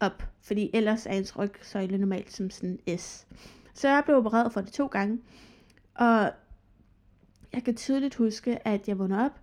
op, 0.00 0.22
fordi 0.42 0.70
ellers 0.74 1.06
er 1.06 1.10
ens 1.10 1.38
rygsøjle 1.38 1.98
normalt 1.98 2.32
som 2.32 2.50
sådan 2.50 2.78
en 2.86 2.98
S. 2.98 3.26
Så 3.74 3.88
jeg 3.88 4.02
blev 4.04 4.16
opereret 4.16 4.52
for 4.52 4.60
det 4.60 4.72
to 4.72 4.86
gange, 4.86 5.18
og 5.94 6.32
jeg 7.52 7.64
kan 7.64 7.76
tydeligt 7.76 8.14
huske, 8.14 8.68
at 8.68 8.88
jeg 8.88 8.98
vågnede 8.98 9.24
op 9.24 9.40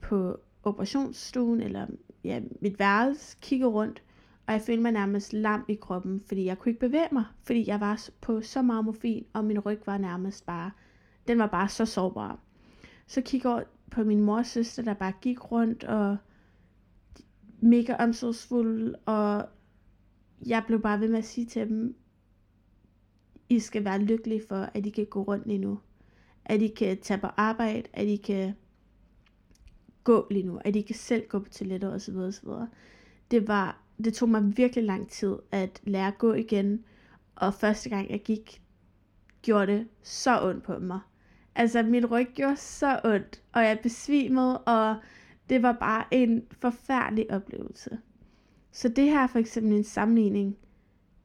på 0.00 0.36
operationsstuen, 0.62 1.60
eller 1.60 1.86
ja, 2.24 2.40
mit 2.60 2.78
værelse, 2.78 3.36
kigger 3.40 3.66
rundt, 3.66 4.02
og 4.46 4.52
jeg 4.52 4.62
følte 4.62 4.82
mig 4.82 4.92
nærmest 4.92 5.32
lam 5.32 5.64
i 5.68 5.74
kroppen, 5.74 6.22
fordi 6.26 6.44
jeg 6.44 6.58
kunne 6.58 6.70
ikke 6.70 6.80
bevæge 6.80 7.08
mig, 7.12 7.24
fordi 7.44 7.68
jeg 7.68 7.80
var 7.80 8.08
på 8.20 8.40
så 8.40 8.62
meget 8.62 8.84
morfin, 8.84 9.26
og 9.32 9.44
min 9.44 9.58
ryg 9.58 9.80
var 9.86 9.98
nærmest 9.98 10.46
bare 10.46 10.70
den 11.28 11.38
var 11.38 11.46
bare 11.46 11.68
så 11.68 11.86
sårbar. 11.86 12.38
Så 13.06 13.20
kigger 13.20 13.56
jeg 13.56 13.64
på 13.90 14.04
min 14.04 14.20
mors 14.20 14.46
søster, 14.46 14.82
der 14.82 14.94
bare 14.94 15.12
gik 15.20 15.52
rundt 15.52 15.84
og 15.84 16.16
mega 17.60 17.94
omsorgsfuld, 17.98 18.94
og 19.06 19.48
jeg 20.46 20.64
blev 20.66 20.82
bare 20.82 21.00
ved 21.00 21.08
med 21.08 21.18
at 21.18 21.24
sige 21.24 21.46
til 21.46 21.68
dem, 21.68 21.96
I 23.48 23.58
skal 23.58 23.84
være 23.84 23.98
lykkelige 23.98 24.42
for, 24.48 24.56
at 24.74 24.86
I 24.86 24.90
kan 24.90 25.06
gå 25.06 25.22
rundt 25.22 25.46
lige 25.46 25.58
nu. 25.58 25.78
At 26.44 26.62
I 26.62 26.68
kan 26.68 27.00
tage 27.00 27.20
på 27.20 27.26
arbejde, 27.26 27.82
at 27.92 28.06
I 28.06 28.16
kan 28.16 28.54
gå 30.04 30.26
lige 30.30 30.46
nu, 30.46 30.60
at 30.64 30.76
I 30.76 30.80
kan 30.80 30.94
selv 30.94 31.28
gå 31.28 31.38
på 31.38 31.48
toilettet 31.48 31.94
osv. 31.94 32.16
osv. 32.16 32.48
Det, 33.30 33.48
var, 33.48 33.82
det 34.04 34.14
tog 34.14 34.28
mig 34.28 34.56
virkelig 34.56 34.84
lang 34.84 35.10
tid 35.10 35.36
at 35.50 35.80
lære 35.84 36.06
at 36.06 36.18
gå 36.18 36.32
igen, 36.32 36.84
og 37.36 37.54
første 37.54 37.88
gang 37.88 38.10
jeg 38.10 38.22
gik, 38.22 38.62
gjorde 39.42 39.72
det 39.72 39.88
så 40.02 40.48
ondt 40.48 40.64
på 40.64 40.78
mig. 40.78 41.00
Altså 41.54 41.82
min 41.82 42.06
ryg 42.06 42.28
gjorde 42.34 42.56
så 42.56 43.00
ondt, 43.04 43.42
og 43.52 43.64
jeg 43.64 43.78
besvimede, 43.82 44.58
og 44.58 44.96
det 45.48 45.62
var 45.62 45.72
bare 45.72 46.04
en 46.10 46.42
forfærdelig 46.60 47.30
oplevelse. 47.30 47.98
Så 48.72 48.88
det 48.88 49.04
her 49.04 49.20
er 49.20 49.26
for 49.26 49.38
eksempel 49.38 49.72
en 49.72 49.84
sammenligning, 49.84 50.56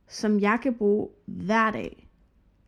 som 0.07 0.39
jeg 0.39 0.59
kan 0.63 0.75
bruge 0.75 1.09
hver 1.25 1.71
dag, 1.71 2.09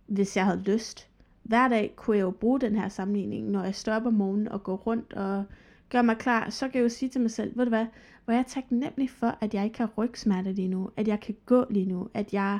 hvis 0.07 0.37
jeg 0.37 0.45
havde 0.45 0.61
lyst. 0.61 1.08
Hver 1.49 1.67
dag 1.67 1.93
kunne 1.95 2.17
jeg 2.17 2.23
jo 2.23 2.31
bruge 2.31 2.59
den 2.59 2.75
her 2.75 2.89
sammenligning, 2.89 3.49
når 3.49 3.63
jeg 3.63 3.75
står 3.75 3.93
op 3.93 4.05
om 4.05 4.13
morgenen 4.13 4.47
og 4.47 4.63
går 4.63 4.75
rundt 4.75 5.13
og 5.13 5.43
gør 5.89 6.01
mig 6.01 6.17
klar, 6.17 6.49
så 6.49 6.67
kan 6.67 6.77
jeg 6.77 6.83
jo 6.83 6.89
sige 6.89 7.09
til 7.09 7.21
mig 7.21 7.31
selv, 7.31 7.57
ved 7.57 7.65
du 7.65 7.69
hvad, 7.69 7.85
hvor 8.25 8.33
jeg 8.33 8.39
er 8.39 8.43
taknemmelig 8.43 9.09
for, 9.09 9.37
at 9.41 9.53
jeg 9.53 9.65
ikke 9.65 9.77
har 9.77 9.93
rygsmerter 9.97 10.51
lige 10.51 10.67
nu, 10.67 10.89
at 10.97 11.07
jeg 11.07 11.19
kan 11.19 11.35
gå 11.45 11.65
lige 11.69 11.85
nu, 11.85 12.09
at 12.13 12.33
jeg 12.33 12.59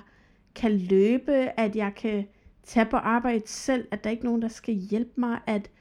kan 0.56 0.78
løbe, 0.78 1.32
at 1.60 1.76
jeg 1.76 1.96
kan 1.96 2.28
tage 2.64 2.86
på 2.86 2.98
arbejde 2.98 3.48
selv, 3.48 3.88
at 3.92 4.04
der 4.04 4.10
ikke 4.10 4.22
er 4.22 4.26
nogen, 4.26 4.42
der 4.42 4.48
skal 4.48 4.74
hjælpe 4.74 5.22
mig, 5.22 5.42
at, 5.48 5.72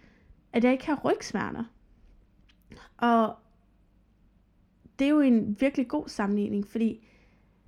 at 0.52 0.64
jeg 0.64 0.72
ikke 0.72 0.86
har 0.86 1.00
rygsmerter. 1.04 1.64
Og 2.96 3.34
det 4.98 5.04
er 5.04 5.10
jo 5.10 5.20
en 5.20 5.56
virkelig 5.60 5.88
god 5.88 6.08
sammenligning, 6.08 6.66
fordi 6.66 7.06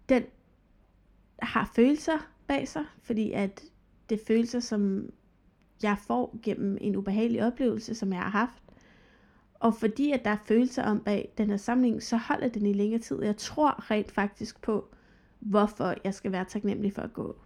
den 0.08 0.22
har 1.42 1.70
følelser 1.76 2.30
bag 2.46 2.68
sig, 2.68 2.84
fordi 3.02 3.32
at 3.32 3.64
det 4.08 4.20
er 4.20 4.24
følelser, 4.26 4.60
som 4.60 5.10
jeg 5.82 5.96
får 6.06 6.38
gennem 6.42 6.78
en 6.80 6.96
ubehagelig 6.96 7.46
oplevelse, 7.46 7.94
som 7.94 8.12
jeg 8.12 8.20
har 8.20 8.30
haft. 8.30 8.62
Og 9.54 9.74
fordi 9.74 10.12
at 10.12 10.24
der 10.24 10.30
er 10.30 10.36
følelser 10.44 10.82
om 10.82 11.00
bag 11.00 11.32
den 11.38 11.50
her 11.50 11.56
samling, 11.56 12.02
så 12.02 12.16
holder 12.16 12.48
den 12.48 12.66
i 12.66 12.72
længere 12.72 13.00
tid. 13.00 13.22
Jeg 13.22 13.36
tror 13.36 13.90
rent 13.90 14.12
faktisk 14.12 14.62
på, 14.62 14.88
hvorfor 15.38 15.94
jeg 16.04 16.14
skal 16.14 16.32
være 16.32 16.44
taknemmelig 16.44 16.92
for 16.92 17.02
at 17.02 17.12
gå. 17.12 17.36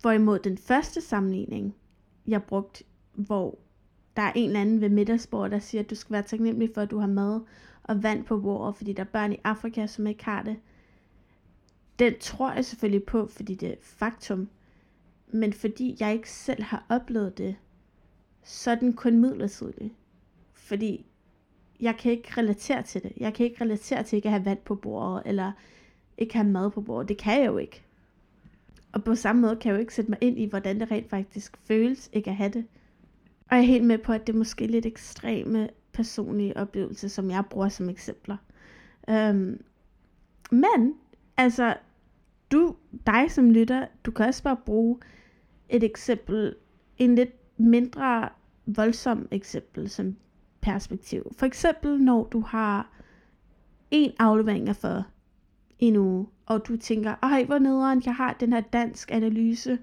Hvorimod 0.00 0.38
den 0.38 0.58
første 0.58 1.00
sammenligning, 1.00 1.74
jeg 2.26 2.42
brugte, 2.42 2.84
hvor 3.14 3.58
der 4.16 4.22
er 4.22 4.32
en 4.34 4.46
eller 4.46 4.60
anden 4.60 4.80
ved 4.80 4.88
middagsbordet, 4.88 5.52
der 5.52 5.58
siger, 5.58 5.82
at 5.82 5.90
du 5.90 5.94
skal 5.94 6.12
være 6.12 6.22
taknemmelig 6.22 6.70
for, 6.74 6.80
at 6.80 6.90
du 6.90 6.98
har 6.98 7.06
mad 7.06 7.40
og 7.82 8.02
vand 8.02 8.24
på 8.24 8.40
bordet, 8.40 8.76
fordi 8.76 8.92
der 8.92 9.02
er 9.02 9.06
børn 9.06 9.32
i 9.32 9.40
Afrika, 9.44 9.86
som 9.86 10.06
ikke 10.06 10.24
har 10.24 10.42
det. 10.42 10.56
Den 11.98 12.14
tror 12.20 12.52
jeg 12.52 12.64
selvfølgelig 12.64 13.04
på, 13.04 13.26
fordi 13.26 13.54
det 13.54 13.68
er 13.68 13.74
faktum. 13.80 14.48
Men 15.30 15.52
fordi 15.52 15.96
jeg 16.00 16.12
ikke 16.12 16.30
selv 16.30 16.62
har 16.62 16.86
oplevet 16.88 17.38
det, 17.38 17.56
så 18.44 18.70
er 18.70 18.74
den 18.74 18.92
kun 18.92 19.18
midlertidig. 19.18 19.94
Fordi 20.54 21.06
jeg 21.80 21.96
kan 21.96 22.12
ikke 22.12 22.28
relatere 22.36 22.82
til 22.82 23.02
det. 23.02 23.12
Jeg 23.16 23.34
kan 23.34 23.46
ikke 23.46 23.64
relatere 23.64 24.02
til 24.02 24.16
ikke 24.16 24.28
at 24.28 24.32
have 24.32 24.44
vand 24.44 24.58
på 24.58 24.74
bordet, 24.74 25.22
eller 25.26 25.52
ikke 26.18 26.34
have 26.34 26.48
mad 26.48 26.70
på 26.70 26.80
bordet. 26.80 27.08
Det 27.08 27.18
kan 27.18 27.40
jeg 27.40 27.46
jo 27.46 27.58
ikke. 27.58 27.82
Og 28.92 29.04
på 29.04 29.14
samme 29.14 29.42
måde 29.42 29.56
kan 29.56 29.68
jeg 29.68 29.76
jo 29.76 29.80
ikke 29.80 29.94
sætte 29.94 30.10
mig 30.10 30.18
ind 30.20 30.38
i, 30.38 30.44
hvordan 30.44 30.80
det 30.80 30.90
rent 30.90 31.10
faktisk 31.10 31.56
føles 31.64 32.10
ikke 32.12 32.30
at 32.30 32.36
have 32.36 32.50
det. 32.50 32.66
Og 33.50 33.56
jeg 33.56 33.62
er 33.62 33.66
helt 33.66 33.84
med 33.84 33.98
på, 33.98 34.12
at 34.12 34.26
det 34.26 34.32
er 34.32 34.38
måske 34.38 34.66
lidt 34.66 34.86
ekstreme 34.86 35.68
personlige 35.92 36.56
oplevelser, 36.56 37.08
som 37.08 37.30
jeg 37.30 37.44
bruger 37.50 37.68
som 37.68 37.88
eksempler. 37.88 38.36
Øhm, 39.10 39.62
men, 40.50 40.94
altså, 41.36 41.76
du, 42.52 42.76
dig 43.06 43.30
som 43.30 43.50
lytter, 43.50 43.86
du 44.04 44.10
kan 44.10 44.26
også 44.26 44.42
bare 44.42 44.56
bruge 44.56 44.98
et 45.68 45.82
eksempel, 45.82 46.54
en 46.98 47.14
lidt 47.14 47.58
mindre 47.58 48.28
voldsom 48.66 49.28
eksempel 49.30 49.90
som 49.90 50.16
perspektiv. 50.60 51.32
For 51.38 51.46
eksempel, 51.46 52.00
når 52.00 52.24
du 52.24 52.40
har 52.40 52.90
en 53.90 54.12
aflevering 54.18 54.76
for 54.76 55.06
en 55.78 55.96
uge, 55.96 56.26
og 56.46 56.68
du 56.68 56.76
tænker, 56.76 57.14
ej, 57.22 57.44
hvor 57.44 57.58
nederen, 57.58 58.02
jeg 58.04 58.14
har 58.14 58.32
den 58.32 58.52
her 58.52 58.60
dansk 58.60 59.10
analyse 59.12 59.78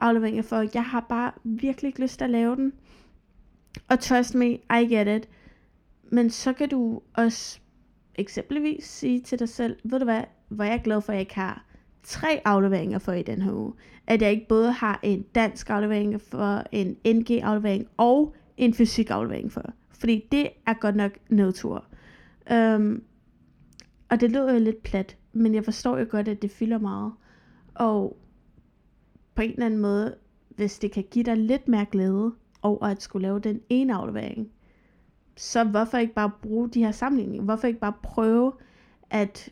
aflevering 0.00 0.44
for, 0.44 0.64
jeg 0.74 0.84
har 0.84 1.00
bare 1.00 1.32
virkelig 1.44 1.88
ikke 1.88 2.02
lyst 2.02 2.18
til 2.18 2.24
at 2.24 2.30
lave 2.30 2.56
den. 2.56 2.72
Og 3.88 4.00
trust 4.00 4.34
me, 4.34 4.46
I 4.52 4.94
get 4.94 5.22
it. 5.22 5.28
Men 6.10 6.30
så 6.30 6.52
kan 6.52 6.68
du 6.68 7.00
også 7.14 7.60
eksempelvis 8.14 8.84
sige 8.84 9.20
til 9.20 9.38
dig 9.38 9.48
selv, 9.48 9.76
ved 9.84 9.98
du 9.98 10.04
hvad, 10.04 10.22
hvor 10.48 10.64
jeg 10.64 10.74
er 10.74 10.82
glad 10.82 11.00
for, 11.00 11.12
at 11.12 11.16
jeg 11.16 11.20
ikke 11.20 11.34
har 11.34 11.64
tre 12.06 12.40
afleveringer 12.44 12.98
for 12.98 13.12
i 13.12 13.22
den 13.22 13.42
her 13.42 13.52
uge. 13.52 13.72
At 14.06 14.22
jeg 14.22 14.30
ikke 14.30 14.48
både 14.48 14.72
har 14.72 15.00
en 15.02 15.22
dansk 15.22 15.70
aflevering 15.70 16.20
for, 16.20 16.62
en 16.72 16.96
NG-aflevering 17.06 17.86
og 17.96 18.34
en 18.56 18.74
fysik-aflevering 18.74 19.52
for. 19.52 19.62
Fordi 19.90 20.28
det 20.32 20.48
er 20.66 20.74
godt 20.74 20.96
nok 20.96 21.10
nedtur. 21.28 21.84
Um, 22.50 23.02
og 24.08 24.20
det 24.20 24.30
lyder 24.30 24.52
jo 24.52 24.58
lidt 24.58 24.82
plat, 24.82 25.16
men 25.32 25.54
jeg 25.54 25.64
forstår 25.64 25.98
jo 25.98 26.06
godt, 26.10 26.28
at 26.28 26.42
det 26.42 26.50
fylder 26.50 26.78
meget. 26.78 27.12
Og 27.74 28.16
på 29.34 29.42
en 29.42 29.50
eller 29.50 29.66
anden 29.66 29.80
måde, 29.80 30.14
hvis 30.48 30.78
det 30.78 30.92
kan 30.92 31.04
give 31.10 31.24
dig 31.24 31.36
lidt 31.36 31.68
mere 31.68 31.86
glæde 31.90 32.34
over 32.62 32.86
at 32.86 33.02
skulle 33.02 33.22
lave 33.22 33.40
den 33.40 33.60
ene 33.68 33.94
aflevering, 33.94 34.48
så 35.36 35.64
hvorfor 35.64 35.98
ikke 35.98 36.14
bare 36.14 36.30
bruge 36.42 36.68
de 36.68 36.84
her 36.84 36.90
sammenligninger? 36.90 37.44
Hvorfor 37.44 37.66
ikke 37.66 37.80
bare 37.80 37.92
prøve 38.02 38.52
at 39.10 39.50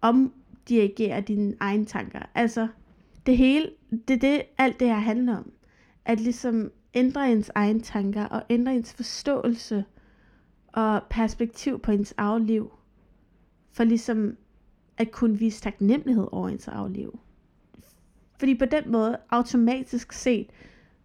om, 0.00 0.32
dirigere 0.70 1.20
dine 1.20 1.54
egne 1.60 1.84
tanker? 1.84 2.20
Altså, 2.34 2.68
det 3.26 3.36
hele, 3.36 3.70
det 4.08 4.14
er 4.14 4.18
det, 4.18 4.42
alt 4.58 4.80
det 4.80 4.88
her 4.88 4.98
handler 4.98 5.36
om. 5.36 5.52
At 6.04 6.20
ligesom 6.20 6.70
ændre 6.94 7.32
ens 7.32 7.50
egne 7.54 7.80
tanker 7.80 8.24
og 8.24 8.42
ændre 8.50 8.74
ens 8.74 8.92
forståelse 8.92 9.84
og 10.66 11.02
perspektiv 11.10 11.80
på 11.80 11.92
ens 11.92 12.14
eget 12.16 12.42
liv. 12.42 12.72
For 13.72 13.84
ligesom 13.84 14.36
at 14.96 15.10
kunne 15.10 15.38
vise 15.38 15.60
taknemmelighed 15.62 16.26
over 16.32 16.48
ens 16.48 16.68
eget 16.68 16.90
liv. 16.90 17.18
Fordi 18.38 18.54
på 18.54 18.64
den 18.64 18.92
måde, 18.92 19.18
automatisk 19.30 20.12
set, 20.12 20.46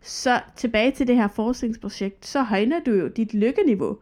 så 0.01 0.41
tilbage 0.55 0.91
til 0.91 1.07
det 1.07 1.15
her 1.15 1.27
forskningsprojekt, 1.27 2.25
så 2.25 2.43
højner 2.43 2.79
du 2.79 2.91
jo 2.91 3.07
dit 3.07 3.33
lykkeniveau. 3.33 3.97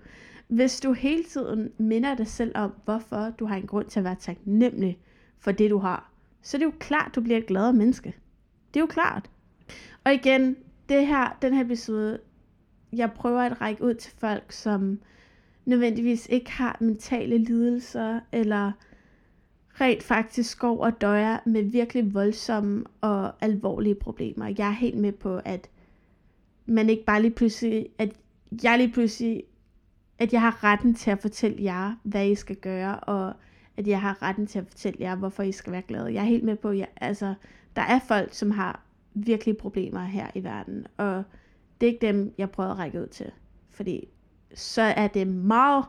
Hvis 0.48 0.80
du 0.80 0.94
hele 0.94 1.24
tiden 1.24 1.72
minder 1.78 2.16
dig 2.16 2.28
selv 2.28 2.52
om, 2.56 2.74
hvorfor 2.86 3.34
du 3.40 3.46
har 3.46 3.56
en 3.56 3.68
grund 3.68 3.88
til 3.88 4.00
at 4.00 4.04
være 4.04 4.16
taknemmelig 4.20 5.00
for 5.44 5.52
det, 5.52 5.70
du 5.70 5.78
har, 5.78 6.12
så 6.42 6.58
det 6.58 6.64
er 6.64 6.68
jo 6.68 6.74
klart, 6.80 7.16
du 7.16 7.22
bliver 7.22 7.38
et 7.38 7.46
gladere 7.46 7.74
menneske. 7.74 8.16
Det 8.74 8.80
er 8.80 8.84
jo 8.84 8.88
klart. 8.88 9.30
Og 10.04 10.14
igen, 10.14 10.56
det 10.90 11.08
her, 11.08 11.38
den 11.42 11.54
her 11.54 11.66
episode, 11.66 12.20
jeg 12.94 13.12
prøver 13.12 13.42
at 13.42 13.62
række 13.62 13.84
ud 13.84 13.94
til 13.94 14.14
folk, 14.18 14.52
som 14.52 15.00
nødvendigvis 15.66 16.28
ikke 16.30 16.52
har 16.52 16.78
mentale 16.80 17.38
lidelser, 17.38 18.20
eller 18.32 18.72
rent 19.82 20.04
faktisk 20.04 20.60
går 20.60 20.86
og 20.86 21.02
døjer 21.02 21.38
med 21.46 21.64
virkelig 21.64 22.14
voldsomme 22.14 22.84
og 23.02 23.44
alvorlige 23.44 23.96
problemer. 23.96 24.54
Jeg 24.58 24.68
er 24.68 24.72
helt 24.72 24.98
med 24.98 25.12
på, 25.12 25.42
at 25.46 25.70
man 26.66 26.90
ikke 26.90 27.06
bare 27.06 27.22
lige 27.22 27.32
pludselig, 27.32 27.88
at 27.98 28.10
jeg 28.64 28.78
lige 28.78 28.92
pludselig, 28.92 29.44
at 30.20 30.34
jeg 30.34 30.42
har 30.42 30.64
retten 30.64 30.94
til 30.94 31.12
at 31.12 31.22
fortælle 31.22 31.64
jer, 31.64 31.96
hvad 32.04 32.28
I 32.28 32.36
skal 32.36 32.56
gøre, 32.56 33.00
og 33.00 33.34
at 33.78 33.88
jeg 33.88 34.02
har 34.02 34.22
retten 34.22 34.48
til 34.48 34.60
at 34.60 34.68
fortælle 34.68 34.98
jer, 35.00 35.16
hvorfor 35.16 35.44
I 35.44 35.52
skal 35.52 35.74
være 35.74 35.82
glade. 35.82 36.14
Jeg 36.14 36.22
er 36.22 36.26
helt 36.26 36.44
med 36.44 36.56
på, 36.56 36.70
at 36.70 36.90
altså, 37.02 37.34
der 37.76 37.82
er 37.82 38.00
folk, 38.08 38.34
som 38.34 38.52
har 38.52 38.82
virkelig 39.14 39.58
problemer 39.58 40.04
her 40.04 40.28
i 40.36 40.44
verden, 40.44 40.88
og 40.98 41.24
det 41.82 41.88
er 41.88 41.92
ikke 41.92 42.08
dem, 42.08 42.34
jeg 42.38 42.52
prøver 42.52 42.70
at 42.70 42.78
række 42.78 43.02
ud 43.02 43.08
til. 43.08 43.32
Fordi 43.72 44.08
så 44.54 44.82
er 44.82 45.08
det 45.08 45.28
meget 45.28 45.86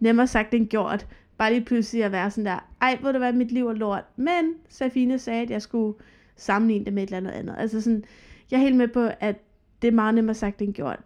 nemmere 0.00 0.26
sagt 0.26 0.54
end 0.54 0.68
gjort, 0.68 1.06
bare 1.38 1.52
lige 1.52 1.64
pludselig 1.64 2.04
at 2.04 2.12
være 2.12 2.30
sådan 2.30 2.46
der, 2.46 2.68
ej, 2.80 2.98
hvor 3.00 3.12
det 3.12 3.20
være, 3.20 3.32
mit 3.32 3.52
liv 3.52 3.66
er 3.66 3.72
lort. 3.72 4.04
Men 4.16 4.54
Safine 4.68 5.18
sagde, 5.18 5.42
at 5.42 5.50
jeg 5.50 5.62
skulle 5.62 5.98
sammenligne 6.36 6.84
det 6.84 6.92
med 6.92 7.02
et 7.02 7.06
eller 7.06 7.16
andet 7.16 7.30
andet. 7.30 7.54
Altså 7.58 7.80
sådan, 7.80 8.04
jeg 8.50 8.56
er 8.56 8.62
helt 8.62 8.76
med 8.76 8.88
på, 8.88 9.08
at 9.20 9.36
det 9.82 9.88
er 9.88 9.92
meget 9.92 10.14
nemmere 10.14 10.34
sagt 10.34 10.62
end 10.62 10.74
gjort. 10.74 11.00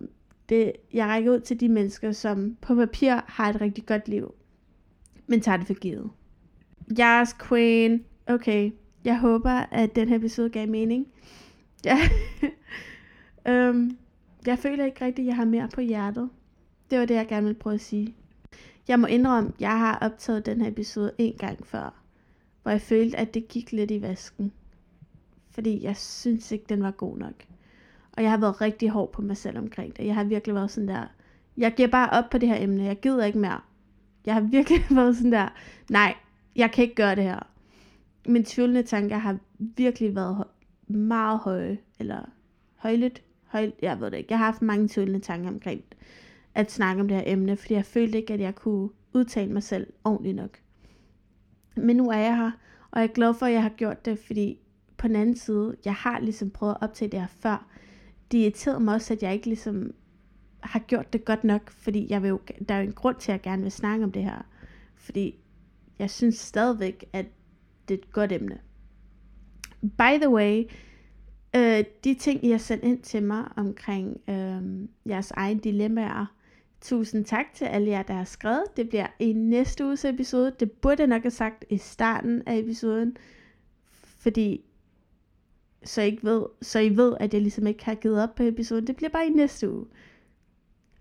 Det, 0.49 0.73
jeg 0.93 1.07
rækker 1.07 1.33
ud 1.33 1.41
til 1.41 1.61
de 1.61 1.69
mennesker, 1.69 2.13
som 2.13 2.57
på 2.61 2.75
papir 2.75 3.15
har 3.27 3.51
et 3.51 3.61
rigtig 3.61 3.87
godt 3.87 4.09
liv, 4.09 4.35
men 5.27 5.41
tager 5.41 5.57
det 5.57 5.67
for 5.67 5.75
givet. 5.75 6.11
Yes, 7.01 7.37
queen. 7.49 8.05
Okay, 8.27 8.71
jeg 9.05 9.19
håber, 9.19 9.51
at 9.51 9.97
den 9.97 10.09
her 10.09 10.17
episode 10.17 10.51
gav 10.51 10.69
mening. 10.69 11.07
Ja. 11.85 11.99
um, 13.49 13.99
jeg 14.47 14.59
føler 14.59 14.85
ikke 14.85 15.05
rigtigt, 15.05 15.25
at 15.25 15.27
jeg 15.27 15.37
har 15.37 15.45
mere 15.45 15.69
på 15.75 15.81
hjertet. 15.81 16.31
Det 16.91 16.99
var 16.99 17.05
det, 17.05 17.15
jeg 17.15 17.27
gerne 17.27 17.47
ville 17.47 17.59
prøve 17.59 17.75
at 17.75 17.81
sige. 17.81 18.15
Jeg 18.89 19.01
må 19.01 19.07
indrømme, 19.07 19.49
at 19.55 19.61
jeg 19.61 19.79
har 19.79 19.99
optaget 19.99 20.47
den 20.47 20.61
her 20.61 20.69
episode 20.69 21.13
en 21.19 21.35
gang 21.39 21.67
før, 21.67 22.03
hvor 22.63 22.71
jeg 22.71 22.81
følte, 22.81 23.17
at 23.17 23.35
det 23.35 23.49
gik 23.49 23.73
lidt 23.73 23.91
i 23.91 24.03
vasken. 24.03 24.53
Fordi 25.51 25.83
jeg 25.83 25.97
synes 25.97 26.53
ikke, 26.53 26.65
den 26.69 26.83
var 26.83 26.91
god 26.91 27.19
nok. 27.19 27.45
Og 28.13 28.23
jeg 28.23 28.31
har 28.31 28.39
været 28.39 28.61
rigtig 28.61 28.91
hård 28.91 29.13
på 29.13 29.23
mig 29.23 29.37
selv 29.37 29.59
omkring 29.59 29.97
det. 29.97 30.07
Jeg 30.07 30.15
har 30.15 30.25
virkelig 30.25 30.55
været 30.55 30.71
sådan 30.71 30.89
der, 30.89 31.07
jeg 31.57 31.75
giver 31.77 31.89
bare 31.89 32.11
op 32.11 32.31
på 32.31 32.39
det 32.39 32.49
her 32.49 32.63
emne, 32.63 32.85
jeg 32.85 33.01
gider 33.01 33.25
ikke 33.25 33.39
mere. 33.39 33.61
Jeg 34.27 34.35
har 34.35 34.41
virkelig 34.41 34.81
været 34.97 35.17
sådan 35.17 35.33
der, 35.33 35.49
nej, 35.91 36.15
jeg 36.57 36.73
kan 36.73 36.85
ikke 36.85 36.95
gøre 36.95 37.17
det 37.17 37.25
her. 37.25 37.47
Mine 38.27 38.45
tvivlende 38.49 38.83
tanker 38.83 39.19
har 39.19 39.39
virkelig 39.59 40.15
været 40.15 40.45
meget 40.89 41.39
høje, 41.39 41.79
eller 41.99 42.21
højligt, 42.77 43.23
højt, 43.47 43.75
jeg 43.83 44.01
ved 44.01 44.11
det 44.11 44.17
ikke. 44.19 44.31
Jeg 44.31 44.39
har 44.39 44.45
haft 44.45 44.63
mange 44.63 44.89
tvivlende 44.89 45.21
tanker 45.21 45.49
omkring 45.49 45.83
at 46.55 46.73
snakke 46.73 47.01
om 47.01 47.09
det 47.09 47.17
her 47.17 47.25
emne, 47.27 47.57
fordi 47.57 47.75
jeg 47.75 47.85
følte 47.85 48.19
ikke, 48.19 48.35
at 48.35 48.41
jeg 48.41 48.55
kunne 48.55 48.89
udtale 49.13 49.53
mig 49.53 49.63
selv 49.63 49.93
ordentligt 50.05 50.37
nok. 50.37 50.59
Men 51.77 51.97
nu 51.97 52.09
er 52.11 52.19
jeg 52.19 52.37
her, 52.37 52.51
og 52.91 53.01
jeg 53.01 53.09
er 53.09 53.13
glad 53.13 53.35
for, 53.35 53.47
at 53.47 53.53
jeg 53.53 53.63
har 53.63 53.69
gjort 53.69 54.05
det, 54.05 54.19
fordi 54.19 54.59
på 54.97 55.09
den 55.09 55.17
anden 55.17 55.37
side, 55.37 55.77
jeg 55.85 55.95
har 55.95 56.21
ligesom 56.21 56.51
prøvet 56.51 56.73
at 56.73 56.83
optage 56.83 57.11
det 57.11 57.21
her 57.21 57.27
før. 57.41 57.67
Det 58.33 58.39
irriterede 58.39 58.81
mig 58.81 58.95
også, 58.95 59.15
at 59.15 59.23
jeg 59.23 59.35
ikke 59.35 59.47
ligesom 59.47 59.93
har 60.61 60.79
gjort 60.79 61.13
det 61.13 61.25
godt 61.25 61.45
nok, 61.45 61.71
fordi 61.71 62.07
jeg 62.11 62.23
vil 62.23 62.29
jo, 62.29 62.41
der 62.69 62.75
er 62.75 62.79
jo 62.79 62.87
en 62.87 62.93
grund 62.93 63.17
til, 63.17 63.33
at 63.33 63.35
jeg 63.35 63.43
gerne 63.43 63.63
vil 63.63 63.73
snakke 63.73 64.05
om 64.05 64.13
det 64.13 64.25
her. 64.25 64.47
Fordi 64.97 65.39
jeg 65.99 66.11
synes 66.11 66.35
stadigvæk, 66.35 67.05
at 67.13 67.27
det 67.89 67.95
er 67.95 67.99
et 67.99 68.13
godt 68.13 68.33
emne. 68.33 68.59
By 69.81 70.19
the 70.21 70.31
way, 70.31 70.65
øh, 71.57 71.85
de 72.05 72.15
ting, 72.15 72.45
I 72.45 72.51
har 72.51 72.59
sendt 72.59 72.85
ind 72.85 73.03
til 73.03 73.23
mig 73.23 73.45
omkring 73.57 74.21
øh, 74.29 74.89
jeres 75.07 75.31
egne 75.31 75.61
dilemmaer, 75.61 76.37
tusind 76.81 77.25
tak 77.25 77.47
til 77.55 77.65
alle 77.65 77.91
jer, 77.91 78.03
der 78.03 78.15
har 78.15 78.25
skrevet. 78.25 78.65
Det 78.77 78.89
bliver 78.89 79.07
i 79.19 79.33
næste 79.33 79.85
uges 79.85 80.05
episode. 80.05 80.53
Det 80.61 80.73
burde 80.73 81.01
jeg 81.01 81.07
nok 81.07 81.23
have 81.23 81.31
sagt 81.31 81.65
i 81.71 81.77
starten 81.77 82.43
af 82.47 82.57
episoden, 82.59 83.17
fordi 84.19 84.65
så 85.85 86.03
I, 86.03 86.05
ikke 86.05 86.25
ved, 86.25 86.43
så 86.63 86.79
I 86.79 86.97
ved, 86.97 87.17
at 87.21 87.35
jeg 87.35 87.43
ligesom 87.43 87.67
ikke 87.67 87.85
har 87.85 87.95
givet 87.95 88.23
op 88.23 88.35
på 88.35 88.43
episoden. 88.43 88.87
Det 88.87 88.97
bliver 88.97 89.11
bare 89.11 89.27
i 89.27 89.31
næste 89.31 89.71
uge. 89.71 89.87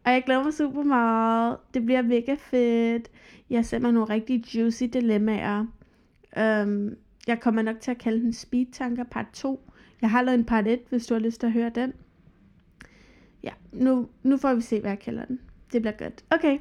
Og 0.06 0.12
jeg 0.12 0.24
glæder 0.26 0.44
mig 0.44 0.54
super 0.54 0.84
meget. 0.84 1.58
Det 1.74 1.86
bliver 1.86 2.02
mega 2.02 2.36
fedt. 2.40 3.12
Jeg 3.50 3.66
sender 3.66 3.92
nogle 3.92 4.10
rigtig 4.10 4.56
juicy 4.56 4.84
dilemmaer. 4.84 5.66
Um, 6.38 6.96
jeg 7.28 7.40
kommer 7.40 7.62
nok 7.62 7.80
til 7.80 7.92
at 7.92 7.98
kalde 7.98 8.22
den 8.22 8.34
Speed 8.34 8.66
Tanker 8.72 9.04
part 9.04 9.26
2. 9.34 9.72
Jeg 10.02 10.10
har 10.10 10.22
lavet 10.22 10.40
en 10.40 10.46
part 10.46 10.68
1, 10.68 10.80
hvis 10.90 11.08
du 11.08 11.14
har 11.14 11.22
lyst 11.22 11.40
til 11.40 11.48
at 11.48 11.54
høre 11.54 11.72
den. 11.76 11.94
Ja, 13.44 13.52
nu, 13.72 14.08
nu 14.24 14.38
får 14.38 14.54
vi 14.54 14.62
se, 14.62 14.82
hvad 14.82 14.92
jeg 14.92 15.00
kalder 15.00 15.26
den. 15.26 15.40
Det 15.72 15.82
bliver 15.82 15.98
godt. 15.98 16.26
Okay. 16.30 16.60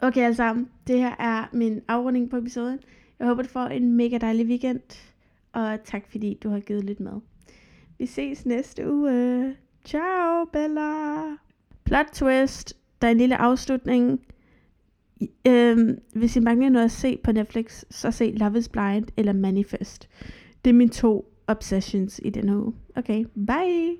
Okay 0.00 0.20
alle 0.20 0.34
sammen. 0.34 0.68
Det 0.86 0.98
her 0.98 1.16
er 1.18 1.44
min 1.52 1.80
afrunding 1.88 2.30
på 2.30 2.36
episoden. 2.36 2.78
Jeg 3.18 3.26
håber, 3.26 3.42
du 3.42 3.48
får 3.48 3.66
en 3.66 3.92
mega 3.92 4.18
dejlig 4.18 4.46
weekend. 4.46 4.80
Og 5.52 5.78
tak 5.84 6.02
fordi 6.10 6.38
du 6.42 6.48
har 6.48 6.60
givet 6.60 6.84
lidt 6.84 7.00
med. 7.00 7.20
Vi 7.98 8.06
ses 8.06 8.46
næste 8.46 8.92
uge. 8.92 9.56
Ciao, 9.84 10.44
Bella. 10.44 11.49
Plot 11.90 12.06
twist. 12.12 12.74
Der 13.00 13.06
er 13.08 13.12
en 13.12 13.18
lille 13.18 13.36
afslutning. 13.36 14.20
Øhm, 15.46 15.98
hvis 16.14 16.36
I 16.36 16.40
mangler 16.40 16.68
noget 16.68 16.84
at 16.84 16.90
se 16.90 17.18
på 17.24 17.32
Netflix, 17.32 17.84
så 17.90 18.10
se 18.10 18.30
Love 18.30 18.58
is 18.58 18.68
Blind 18.68 19.06
eller 19.16 19.32
Manifest. 19.32 20.08
Det 20.64 20.70
er 20.70 20.74
mine 20.74 20.90
to 20.90 21.32
obsessions 21.46 22.20
i 22.24 22.30
den 22.30 22.50
uge. 22.50 22.74
Okay, 22.96 23.24
bye! 23.46 23.96